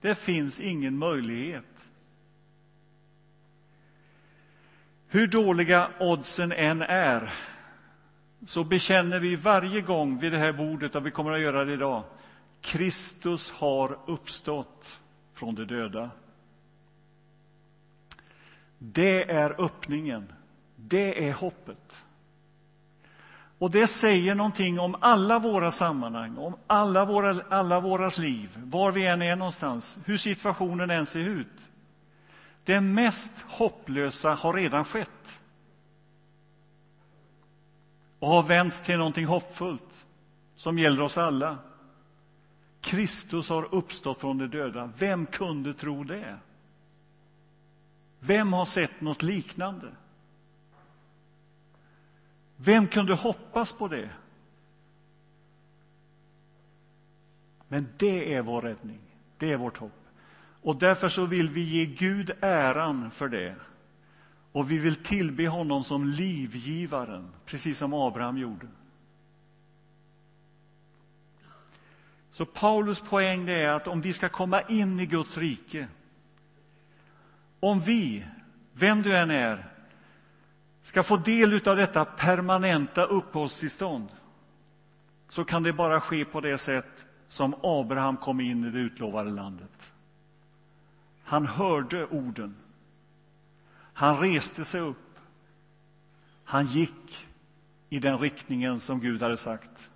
Det 0.00 0.14
finns 0.14 0.60
ingen 0.60 0.98
möjlighet. 0.98 1.64
Hur 5.08 5.26
dåliga 5.26 5.90
oddsen 6.00 6.52
än 6.52 6.82
är 6.82 7.32
så 8.46 8.64
bekänner 8.64 9.18
vi 9.20 9.36
varje 9.36 9.80
gång 9.80 10.18
vid 10.18 10.32
det 10.32 10.38
här 10.38 10.52
bordet, 10.52 10.94
och 10.94 11.06
vi 11.06 11.10
kommer 11.10 11.32
att 11.32 11.40
göra 11.40 11.64
det 11.64 11.72
idag, 11.72 12.04
Kristus 12.64 13.50
har 13.50 13.98
uppstått 14.06 15.00
från 15.34 15.54
de 15.54 15.64
döda. 15.64 16.10
Det 18.78 19.30
är 19.30 19.60
öppningen. 19.64 20.32
Det 20.76 21.28
är 21.28 21.32
hoppet. 21.32 22.02
Och 23.58 23.70
det 23.70 23.86
säger 23.86 24.34
någonting 24.34 24.80
om 24.80 24.96
alla 25.00 25.38
våra 25.38 25.70
sammanhang, 25.70 26.38
om 26.38 26.56
alla 26.66 27.04
våra, 27.04 27.44
alla 27.48 27.80
våras 27.80 28.18
liv, 28.18 28.50
var 28.56 28.92
vi 28.92 29.06
än 29.06 29.22
är 29.22 29.36
någonstans, 29.36 29.98
hur 30.04 30.16
situationen 30.16 30.90
än 30.90 31.06
ser 31.06 31.28
ut. 31.28 31.68
Det 32.64 32.80
mest 32.80 33.32
hopplösa 33.48 34.34
har 34.34 34.54
redan 34.54 34.84
skett 34.84 35.40
och 38.18 38.28
har 38.28 38.42
vänts 38.42 38.80
till 38.80 38.98
någonting 38.98 39.26
hoppfullt 39.26 40.06
som 40.56 40.78
gäller 40.78 41.02
oss 41.02 41.18
alla. 41.18 41.58
Kristus 42.84 43.48
har 43.48 43.74
uppstått 43.74 44.20
från 44.20 44.38
de 44.38 44.46
döda. 44.46 44.90
Vem 44.98 45.26
kunde 45.26 45.74
tro 45.74 46.04
det? 46.04 46.38
Vem 48.20 48.52
har 48.52 48.64
sett 48.64 49.00
något 49.00 49.22
liknande? 49.22 49.92
Vem 52.56 52.86
kunde 52.86 53.14
hoppas 53.14 53.72
på 53.72 53.88
det? 53.88 54.10
Men 57.68 57.88
det 57.96 58.34
är 58.34 58.42
vår 58.42 58.62
räddning, 58.62 59.00
det 59.38 59.52
är 59.52 59.56
vårt 59.56 59.76
hopp. 59.76 60.06
Och 60.62 60.76
därför 60.76 61.08
så 61.08 61.26
vill 61.26 61.48
vi 61.48 61.60
ge 61.60 61.86
Gud 61.86 62.30
äran 62.40 63.10
för 63.10 63.28
det. 63.28 63.56
Och 64.52 64.70
vi 64.70 64.78
vill 64.78 64.96
tillbe 64.96 65.48
honom 65.48 65.84
som 65.84 66.04
livgivaren, 66.04 67.28
precis 67.44 67.78
som 67.78 67.94
Abraham 67.94 68.38
gjorde. 68.38 68.66
Så 72.34 72.44
Paulus 72.44 73.00
poäng 73.00 73.48
är 73.48 73.68
att 73.68 73.86
om 73.86 74.00
vi 74.00 74.12
ska 74.12 74.28
komma 74.28 74.62
in 74.62 75.00
i 75.00 75.06
Guds 75.06 75.38
rike, 75.38 75.86
om 77.60 77.80
vi, 77.80 78.26
vem 78.72 79.02
du 79.02 79.16
än 79.16 79.30
är, 79.30 79.68
ska 80.82 81.02
få 81.02 81.16
del 81.16 81.68
av 81.68 81.76
detta 81.76 82.04
permanenta 82.04 83.04
uppehållstillstånd 83.04 84.08
så 85.28 85.44
kan 85.44 85.62
det 85.62 85.72
bara 85.72 86.00
ske 86.00 86.24
på 86.24 86.40
det 86.40 86.58
sätt 86.58 87.06
som 87.28 87.54
Abraham 87.62 88.16
kom 88.16 88.40
in 88.40 88.64
i 88.64 88.70
det 88.70 88.78
utlovade 88.78 89.30
landet. 89.30 89.92
Han 91.22 91.46
hörde 91.46 92.06
orden. 92.06 92.56
Han 93.92 94.20
reste 94.20 94.64
sig 94.64 94.80
upp. 94.80 95.18
Han 96.44 96.66
gick 96.66 97.26
i 97.88 97.98
den 97.98 98.18
riktningen 98.18 98.80
som 98.80 99.00
Gud 99.00 99.22
hade 99.22 99.36
sagt. 99.36 99.90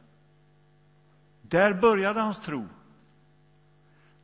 Där 1.49 1.74
började 1.74 2.20
hans 2.20 2.40
tro. 2.40 2.68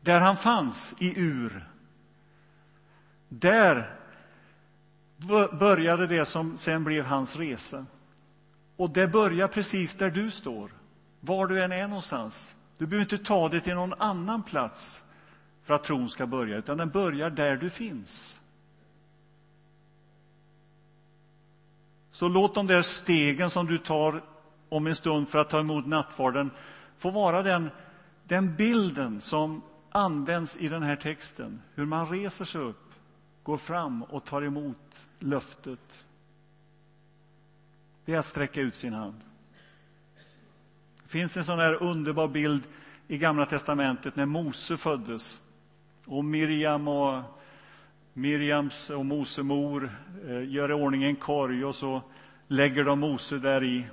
Där 0.00 0.20
han 0.20 0.36
fanns, 0.36 0.94
i 0.98 1.20
Ur. 1.20 1.68
Där 3.28 4.00
började 5.52 6.06
det 6.06 6.24
som 6.24 6.56
sen 6.58 6.84
blev 6.84 7.04
hans 7.04 7.36
resa. 7.36 7.86
Och 8.76 8.90
det 8.90 9.08
börjar 9.08 9.48
precis 9.48 9.94
där 9.94 10.10
du 10.10 10.30
står, 10.30 10.70
var 11.20 11.46
du 11.46 11.62
än 11.62 11.72
är 11.72 11.88
någonstans. 11.88 12.56
Du 12.78 12.86
behöver 12.86 13.12
inte 13.12 13.24
ta 13.24 13.48
dig 13.48 13.60
till 13.60 13.74
någon 13.74 13.94
annan 13.94 14.42
plats 14.42 15.02
för 15.62 15.74
att 15.74 15.84
tron 15.84 16.10
ska 16.10 16.26
börja, 16.26 16.56
utan 16.56 16.78
den 16.78 16.90
börjar 16.90 17.30
där 17.30 17.56
du 17.56 17.70
finns. 17.70 18.40
Så 22.10 22.28
låt 22.28 22.54
de 22.54 22.66
där 22.66 22.82
stegen 22.82 23.50
som 23.50 23.66
du 23.66 23.78
tar 23.78 24.22
om 24.68 24.86
en 24.86 24.96
stund 24.96 25.28
för 25.28 25.38
att 25.38 25.50
ta 25.50 25.60
emot 25.60 25.86
nattvarden 25.86 26.50
få 26.98 27.10
vara 27.10 27.42
den, 27.42 27.70
den 28.24 28.56
bilden 28.56 29.20
som 29.20 29.62
används 29.90 30.56
i 30.56 30.68
den 30.68 30.82
här 30.82 30.96
texten. 30.96 31.62
Hur 31.74 31.86
man 31.86 32.06
reser 32.06 32.44
sig 32.44 32.60
upp, 32.60 32.94
går 33.42 33.56
fram 33.56 34.02
och 34.02 34.24
tar 34.24 34.42
emot 34.42 35.08
löftet. 35.18 36.04
Det 38.04 38.14
är 38.14 38.18
att 38.18 38.26
sträcka 38.26 38.60
ut 38.60 38.74
sin 38.74 38.92
hand. 38.92 39.20
Det 41.02 41.08
finns 41.08 41.36
en 41.36 41.44
sån 41.44 41.58
här 41.58 41.82
underbar 41.82 42.28
bild 42.28 42.62
i 43.08 43.18
Gamla 43.18 43.46
testamentet 43.46 44.16
när 44.16 44.26
Mose 44.26 44.76
föddes. 44.76 45.40
Och 46.04 46.24
Miriam 46.24 46.88
och 46.88 47.22
Miriams 48.12 48.90
och 48.90 49.06
Mose 49.06 49.42
mor 49.42 49.90
eh, 50.28 50.48
gör 50.48 50.70
i 50.70 50.74
ordning 50.74 51.04
en 51.04 51.16
korg 51.16 51.64
och 51.64 51.74
så 51.74 52.02
lägger 52.48 52.84
de 52.84 53.00
Mose 53.00 53.38
där 53.38 53.64
i. 53.64 53.86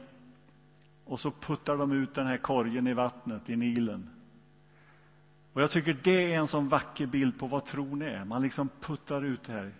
Och 1.11 1.19
så 1.19 1.31
puttar 1.31 1.77
de 1.77 1.91
ut 1.91 2.13
den 2.13 2.27
här 2.27 2.37
korgen 2.37 2.87
i 2.87 2.93
vattnet, 2.93 3.49
i 3.49 3.55
Nilen. 3.55 4.09
Och 5.53 5.61
jag 5.61 5.71
tycker 5.71 5.97
det 6.03 6.33
är 6.33 6.39
en 6.39 6.47
sån 6.47 6.69
vacker 6.69 7.05
bild 7.05 7.39
på 7.39 7.47
vad 7.47 7.65
tron 7.65 8.01
är. 8.01 8.25
Man 8.25 8.41
liksom 8.41 8.69
puttar 8.81 9.25
ut 9.25 9.43
det 9.43 9.53
här. 9.53 9.71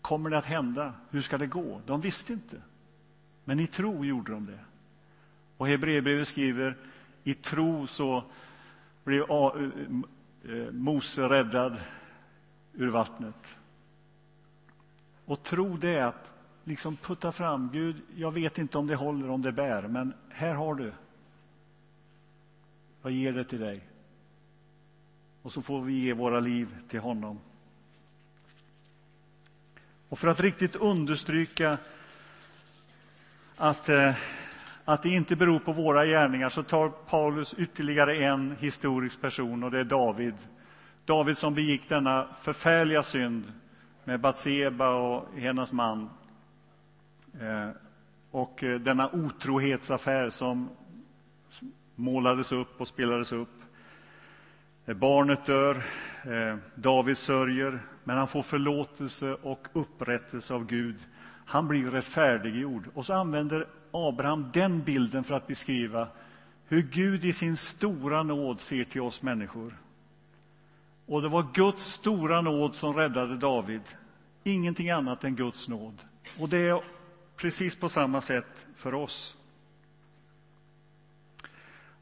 Kommer 0.00 0.30
det 0.30 0.38
att 0.38 0.44
hända? 0.44 0.92
Hur 1.10 1.20
ska 1.20 1.38
det 1.38 1.46
gå? 1.46 1.80
De 1.86 2.00
visste 2.00 2.32
inte. 2.32 2.62
Men 3.44 3.60
i 3.60 3.66
tro 3.66 4.04
gjorde 4.04 4.32
de 4.32 4.46
det. 4.46 4.58
Och 5.56 5.68
Hebreerbrevet 5.68 6.28
skriver, 6.28 6.76
i 7.24 7.34
tro 7.34 7.86
så 7.86 8.24
blev 9.04 9.22
eh, 9.22 9.62
eh, 10.52 10.72
Mose 10.72 11.28
räddad 11.28 11.76
ur 12.72 12.88
vattnet. 12.88 13.56
Och 15.24 15.42
tro 15.42 15.76
det 15.76 15.90
är 15.90 16.04
att 16.04 16.37
liksom 16.68 16.96
putta 16.96 17.32
fram, 17.32 17.70
Gud, 17.72 17.96
jag 18.16 18.30
vet 18.30 18.58
inte 18.58 18.78
om 18.78 18.86
det 18.86 18.94
håller, 18.94 19.30
om 19.30 19.42
det 19.42 19.52
bär, 19.52 19.82
men 19.82 20.14
här 20.30 20.54
har 20.54 20.74
du. 20.74 20.92
Jag 23.02 23.12
ger 23.12 23.32
det 23.32 23.44
till 23.44 23.60
dig. 23.60 23.80
Och 25.42 25.52
så 25.52 25.62
får 25.62 25.82
vi 25.82 25.92
ge 25.92 26.12
våra 26.12 26.40
liv 26.40 26.68
till 26.88 27.00
honom. 27.00 27.40
Och 30.08 30.18
för 30.18 30.28
att 30.28 30.40
riktigt 30.40 30.76
understryka 30.76 31.78
att, 33.56 33.88
eh, 33.88 34.14
att 34.84 35.02
det 35.02 35.08
inte 35.08 35.36
beror 35.36 35.58
på 35.58 35.72
våra 35.72 36.06
gärningar 36.06 36.48
så 36.48 36.62
tar 36.62 36.88
Paulus 36.88 37.54
ytterligare 37.54 38.16
en 38.16 38.56
historisk 38.60 39.20
person, 39.20 39.62
och 39.62 39.70
det 39.70 39.80
är 39.80 39.84
David. 39.84 40.34
David 41.04 41.38
som 41.38 41.54
begick 41.54 41.88
denna 41.88 42.28
förfärliga 42.42 43.02
synd 43.02 43.52
med 44.04 44.20
Batseba 44.20 44.88
och 44.88 45.34
hennes 45.34 45.72
man. 45.72 46.10
Eh, 47.40 47.70
och 48.30 48.64
eh, 48.64 48.80
denna 48.80 49.10
otrohetsaffär 49.10 50.30
som 50.30 50.70
målades 51.94 52.52
upp 52.52 52.80
och 52.80 52.88
spelades 52.88 53.32
upp. 53.32 53.62
Eh, 54.86 54.94
barnet 54.94 55.46
dör, 55.46 55.82
David 56.74 57.18
sörjer, 57.18 57.80
men 58.04 58.16
han 58.16 58.28
får 58.28 58.42
förlåtelse 58.42 59.34
och 59.34 59.68
upprättelse 59.72 60.54
av 60.54 60.66
Gud. 60.66 60.96
Han 61.44 61.68
blir 61.68 61.90
rättfärdiggjord. 61.90 62.88
Och 62.94 63.06
så 63.06 63.14
använder 63.14 63.66
Abraham 63.90 64.50
den 64.52 64.82
bilden 64.82 65.24
för 65.24 65.34
att 65.34 65.46
beskriva 65.46 66.08
hur 66.68 66.82
Gud 66.82 67.24
i 67.24 67.32
sin 67.32 67.56
stora 67.56 68.22
nåd 68.22 68.60
ser 68.60 68.84
till 68.84 69.00
oss 69.00 69.22
människor. 69.22 69.74
Och 71.06 71.22
det 71.22 71.28
var 71.28 71.46
Guds 71.54 71.84
stora 71.84 72.40
nåd 72.40 72.74
som 72.74 72.94
räddade 72.94 73.36
David, 73.36 73.82
ingenting 74.44 74.90
annat 74.90 75.24
än 75.24 75.36
Guds 75.36 75.68
nåd. 75.68 76.02
Och 76.38 76.48
det 76.48 76.58
är 76.58 76.82
precis 77.38 77.76
på 77.76 77.88
samma 77.88 78.20
sätt 78.20 78.66
för 78.76 78.94
oss. 78.94 79.36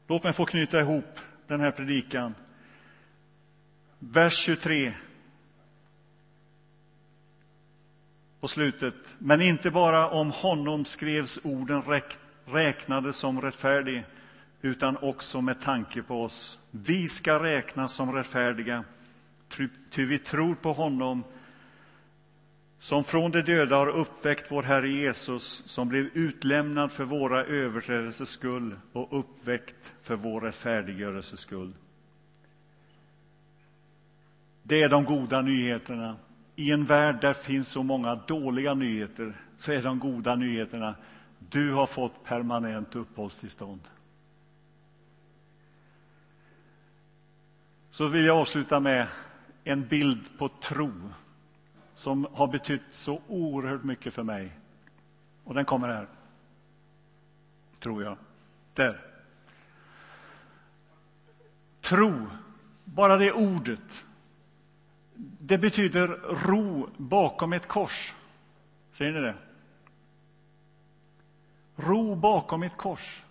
Låt 0.07 0.23
mig 0.23 0.33
få 0.33 0.45
knyta 0.45 0.79
ihop 0.79 1.19
den 1.47 1.59
här 1.59 1.71
predikan. 1.71 2.35
Vers 3.99 4.37
23 4.37 4.93
på 8.39 8.47
slutet. 8.47 8.95
Men 9.17 9.41
inte 9.41 9.71
bara 9.71 10.09
om 10.09 10.31
honom 10.31 10.85
skrevs 10.85 11.39
orden 11.43 12.01
räknades 12.45 13.17
som 13.17 13.41
rättfärdig, 13.41 14.03
utan 14.61 14.97
också 14.97 15.41
med 15.41 15.61
tanke 15.61 16.01
på 16.01 16.23
oss. 16.23 16.59
Vi 16.71 17.07
ska 17.07 17.43
räknas 17.43 17.93
som 17.93 18.13
rättfärdiga, 18.13 18.83
ty 19.91 20.05
vi 20.05 20.19
tror 20.19 20.55
på 20.55 20.73
honom 20.73 21.23
som 22.79 23.03
från 23.03 23.31
de 23.31 23.41
döda 23.41 23.75
har 23.75 23.87
uppväckt 23.87 24.51
vår 24.51 24.63
Herre 24.63 24.89
Jesus, 24.89 25.63
som 25.65 25.89
blev 25.89 26.05
utlämnad 26.13 26.91
för 26.91 27.03
våra 27.03 27.45
överträdelsers 27.45 28.27
skull 28.27 28.75
och 28.93 29.19
uppväckt 29.19 29.93
för 30.01 30.15
vår 30.15 30.41
rättfärdiggörelses 30.41 31.39
skull. 31.39 31.73
Det 34.63 34.83
är 34.83 34.89
de 34.89 35.05
goda 35.05 35.41
nyheterna 35.41 36.17
i 36.55 36.71
en 36.71 36.85
värld 36.85 37.21
där 37.21 37.33
finns 37.33 37.67
så 37.67 37.83
många 37.83 38.15
dåliga 38.15 38.73
nyheter 38.73 39.33
så 39.57 39.71
är 39.71 39.81
de 39.81 39.99
goda 39.99 40.35
nyheterna 40.35 40.95
du 41.49 41.71
har 41.71 41.87
fått 41.87 42.23
permanent 42.23 42.95
uppehållstillstånd. 42.95 43.81
Så 47.91 48.07
vill 48.07 48.25
jag 48.25 48.37
avsluta 48.37 48.79
med 48.79 49.07
en 49.63 49.87
bild 49.87 50.37
på 50.37 50.49
tro 50.49 50.91
som 51.97 52.27
har 52.33 52.47
betytt 52.47 52.81
så 52.91 53.21
oerhört 53.27 53.83
mycket 53.83 54.13
för 54.13 54.23
mig. 54.23 54.51
Och 55.43 55.53
den 55.53 55.65
kommer 55.65 55.87
här, 55.87 56.07
tror 57.79 58.03
jag. 58.03 58.17
Där. 58.73 59.01
Tro, 61.81 62.27
bara 62.83 63.17
det 63.17 63.31
ordet 63.31 64.05
det 65.39 65.57
betyder 65.57 66.07
ro 66.47 66.89
bakom 66.97 67.53
ett 67.53 67.67
kors. 67.67 68.13
Ser 68.91 69.11
ni 69.11 69.21
det? 69.21 69.35
Ro 71.75 72.15
bakom 72.15 72.63
ett 72.63 72.77
kors. 72.77 73.23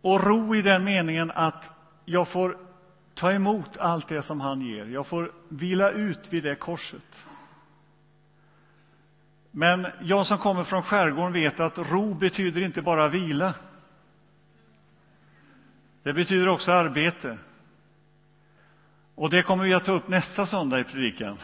Och 0.00 0.24
ro 0.24 0.54
i 0.54 0.62
den 0.62 0.84
meningen 0.84 1.30
att 1.30 1.72
jag 2.04 2.28
får 2.28 2.67
ta 3.18 3.32
emot 3.32 3.76
allt 3.76 4.08
det 4.08 4.22
som 4.22 4.40
han 4.40 4.60
ger. 4.60 4.86
Jag 4.86 5.06
får 5.06 5.32
vila 5.48 5.90
ut 5.90 6.32
vid 6.32 6.44
det 6.44 6.54
korset. 6.54 7.26
Men 9.50 9.86
jag 10.00 10.26
som 10.26 10.38
kommer 10.38 10.64
från 10.64 10.82
skärgården 10.82 11.32
vet 11.32 11.60
att 11.60 11.78
ro 11.78 12.14
betyder 12.14 12.60
inte 12.60 12.82
bara 12.82 13.08
vila. 13.08 13.54
Det 16.02 16.12
betyder 16.12 16.48
också 16.48 16.72
arbete. 16.72 17.38
Och 19.14 19.30
det 19.30 19.42
kommer 19.42 19.64
vi 19.64 19.74
att 19.74 19.84
ta 19.84 19.92
upp 19.92 20.08
nästa 20.08 20.46
söndag 20.46 20.80
i 20.80 20.84
predikan. 20.84 21.36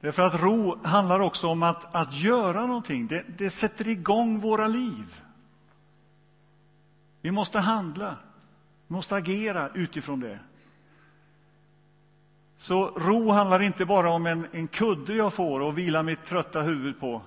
Därför 0.00 0.22
att 0.22 0.40
ro 0.40 0.84
handlar 0.84 1.20
också 1.20 1.48
om 1.48 1.62
att, 1.62 1.94
att 1.94 2.14
göra 2.14 2.66
någonting. 2.66 3.06
Det, 3.06 3.24
det 3.38 3.50
sätter 3.50 3.88
igång 3.88 4.38
våra 4.38 4.66
liv. 4.66 5.20
Vi 7.20 7.30
måste 7.30 7.58
handla, 7.58 8.16
måste 8.92 9.16
agera 9.16 9.70
utifrån 9.74 10.20
det. 10.20 10.38
Så 12.56 12.86
ro 12.86 13.30
handlar 13.30 13.62
inte 13.62 13.86
bara 13.86 14.10
om 14.10 14.26
en, 14.26 14.46
en 14.52 14.68
kudde 14.68 15.14
jag 15.14 15.32
får 15.32 15.60
och 15.60 15.78
vila 15.78 16.02
mitt 16.02 16.24
trötta 16.24 16.62
huvud 16.62 17.00
på. 17.00 17.22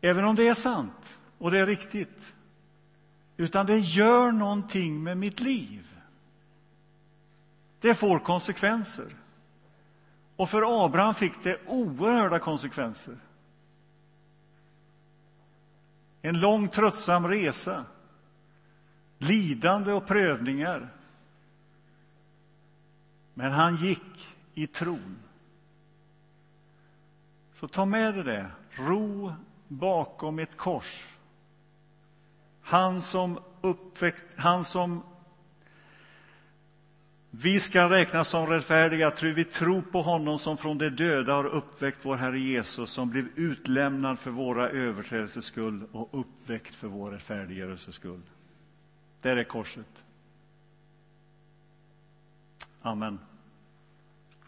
Även 0.00 0.24
om 0.24 0.36
det 0.36 0.48
är 0.48 0.54
sant 0.54 1.18
och 1.38 1.50
det 1.50 1.58
är 1.58 1.66
riktigt. 1.66 2.34
Utan 3.36 3.66
det 3.66 3.78
gör 3.78 4.32
någonting 4.32 5.02
med 5.02 5.16
mitt 5.16 5.40
liv. 5.40 5.88
Det 7.80 7.94
får 7.94 8.18
konsekvenser. 8.18 9.16
Och 10.36 10.50
för 10.50 10.84
Abraham 10.84 11.14
fick 11.14 11.42
det 11.42 11.58
oerhörda 11.66 12.38
konsekvenser. 12.38 13.16
En 16.22 16.40
lång 16.40 16.68
tröttsam 16.68 17.28
resa, 17.28 17.84
lidande 19.22 19.92
och 19.92 20.06
prövningar. 20.06 20.88
Men 23.34 23.52
han 23.52 23.76
gick 23.76 24.28
i 24.54 24.66
tron. 24.66 25.18
Så 27.54 27.68
ta 27.68 27.84
med 27.84 28.14
dig 28.14 28.24
det. 28.24 28.50
Ro 28.70 29.32
bakom 29.68 30.38
ett 30.38 30.56
kors. 30.56 31.06
Han 32.62 33.02
som 33.02 33.38
uppväckt, 33.60 34.24
han 34.36 34.64
som 34.64 35.02
vi 37.30 37.60
ska 37.60 37.90
räknas 37.90 38.28
som 38.28 38.46
rättfärdiga, 38.46 39.10
tror 39.10 39.30
vi 39.30 39.44
tror 39.44 39.82
på 39.82 40.02
honom 40.02 40.38
som 40.38 40.56
från 40.56 40.78
de 40.78 40.90
döda 40.90 41.34
har 41.34 41.44
uppväckt 41.44 41.98
vår 42.02 42.16
Herre 42.16 42.40
Jesus, 42.40 42.90
som 42.90 43.10
blev 43.10 43.28
utlämnad 43.36 44.18
för 44.18 44.30
våra 44.30 44.68
överträdelsers 44.68 45.44
skull 45.44 45.86
och 45.92 46.08
uppväckt 46.12 46.74
för 46.74 46.88
vår 46.88 47.10
rättfärdiggörelses 47.10 47.94
skull. 47.94 48.20
Där 49.22 49.36
är 49.36 49.44
korset. 49.44 50.04
Amen. 52.82 53.18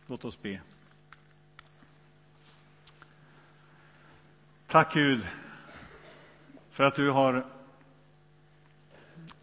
Låt 0.06 0.24
oss 0.24 0.42
be. 0.42 0.60
Tack 4.66 4.94
Gud 4.94 5.26
för 6.70 6.84
att 6.84 6.94
du 6.94 7.10
har 7.10 7.46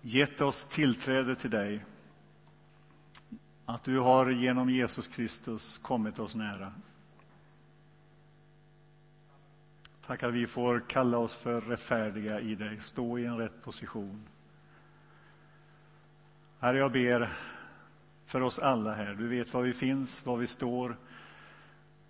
gett 0.02 0.42
oss 0.42 0.66
tillträde 0.66 1.36
till 1.36 1.50
dig. 1.50 1.86
Att 3.66 3.84
du 3.84 4.00
har 4.00 4.30
genom 4.30 4.70
Jesus 4.70 5.08
Kristus 5.08 5.78
kommit 5.78 6.20
oss 6.20 6.36
nära. 6.36 6.74
Tack 10.06 10.24
att 10.24 10.34
vi 10.34 10.48
får 10.48 10.84
kalla 10.88 11.18
oss 11.18 11.36
för 11.36 11.62
rättfärdiga 11.62 12.40
i 12.40 12.56
dig, 12.56 12.80
stå 12.80 13.20
i 13.20 13.26
en 13.26 13.38
rätt 13.38 13.64
position. 13.64 14.28
Herre, 16.62 16.78
jag 16.78 16.92
ber 16.92 17.30
för 18.26 18.42
oss 18.42 18.60
alla 18.60 18.94
här. 18.94 19.14
Du 19.14 19.28
vet 19.28 19.54
var 19.54 19.62
vi 19.62 19.74
finns, 19.74 20.26
var 20.26 20.38
vi 20.38 20.48
står, 20.48 20.98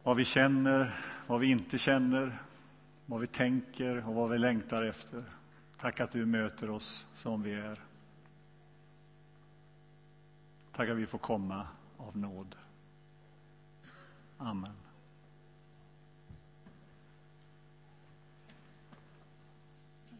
vad 0.04 0.18
vi 0.18 0.26
känner, 0.26 0.95
vad 1.28 1.39
vi 1.39 1.47
inte 1.47 1.78
känner, 1.78 2.41
vad 3.06 3.22
vi 3.22 3.28
tänker 3.28 4.08
och 4.08 4.16
vad 4.16 4.30
vi 4.30 4.38
längtar 4.38 4.84
efter. 4.84 5.24
Tack 5.78 5.99
att 5.99 6.12
du 6.12 6.26
möter 6.26 6.70
oss 6.70 7.08
som 7.14 7.43
vi 7.43 7.54
är. 7.54 7.80
Tack 10.72 10.89
att 10.89 10.97
vi 10.97 11.06
får 11.06 11.18
komma 11.18 11.68
av 11.97 12.18
nåd. 12.18 12.56
Amen. 14.38 14.81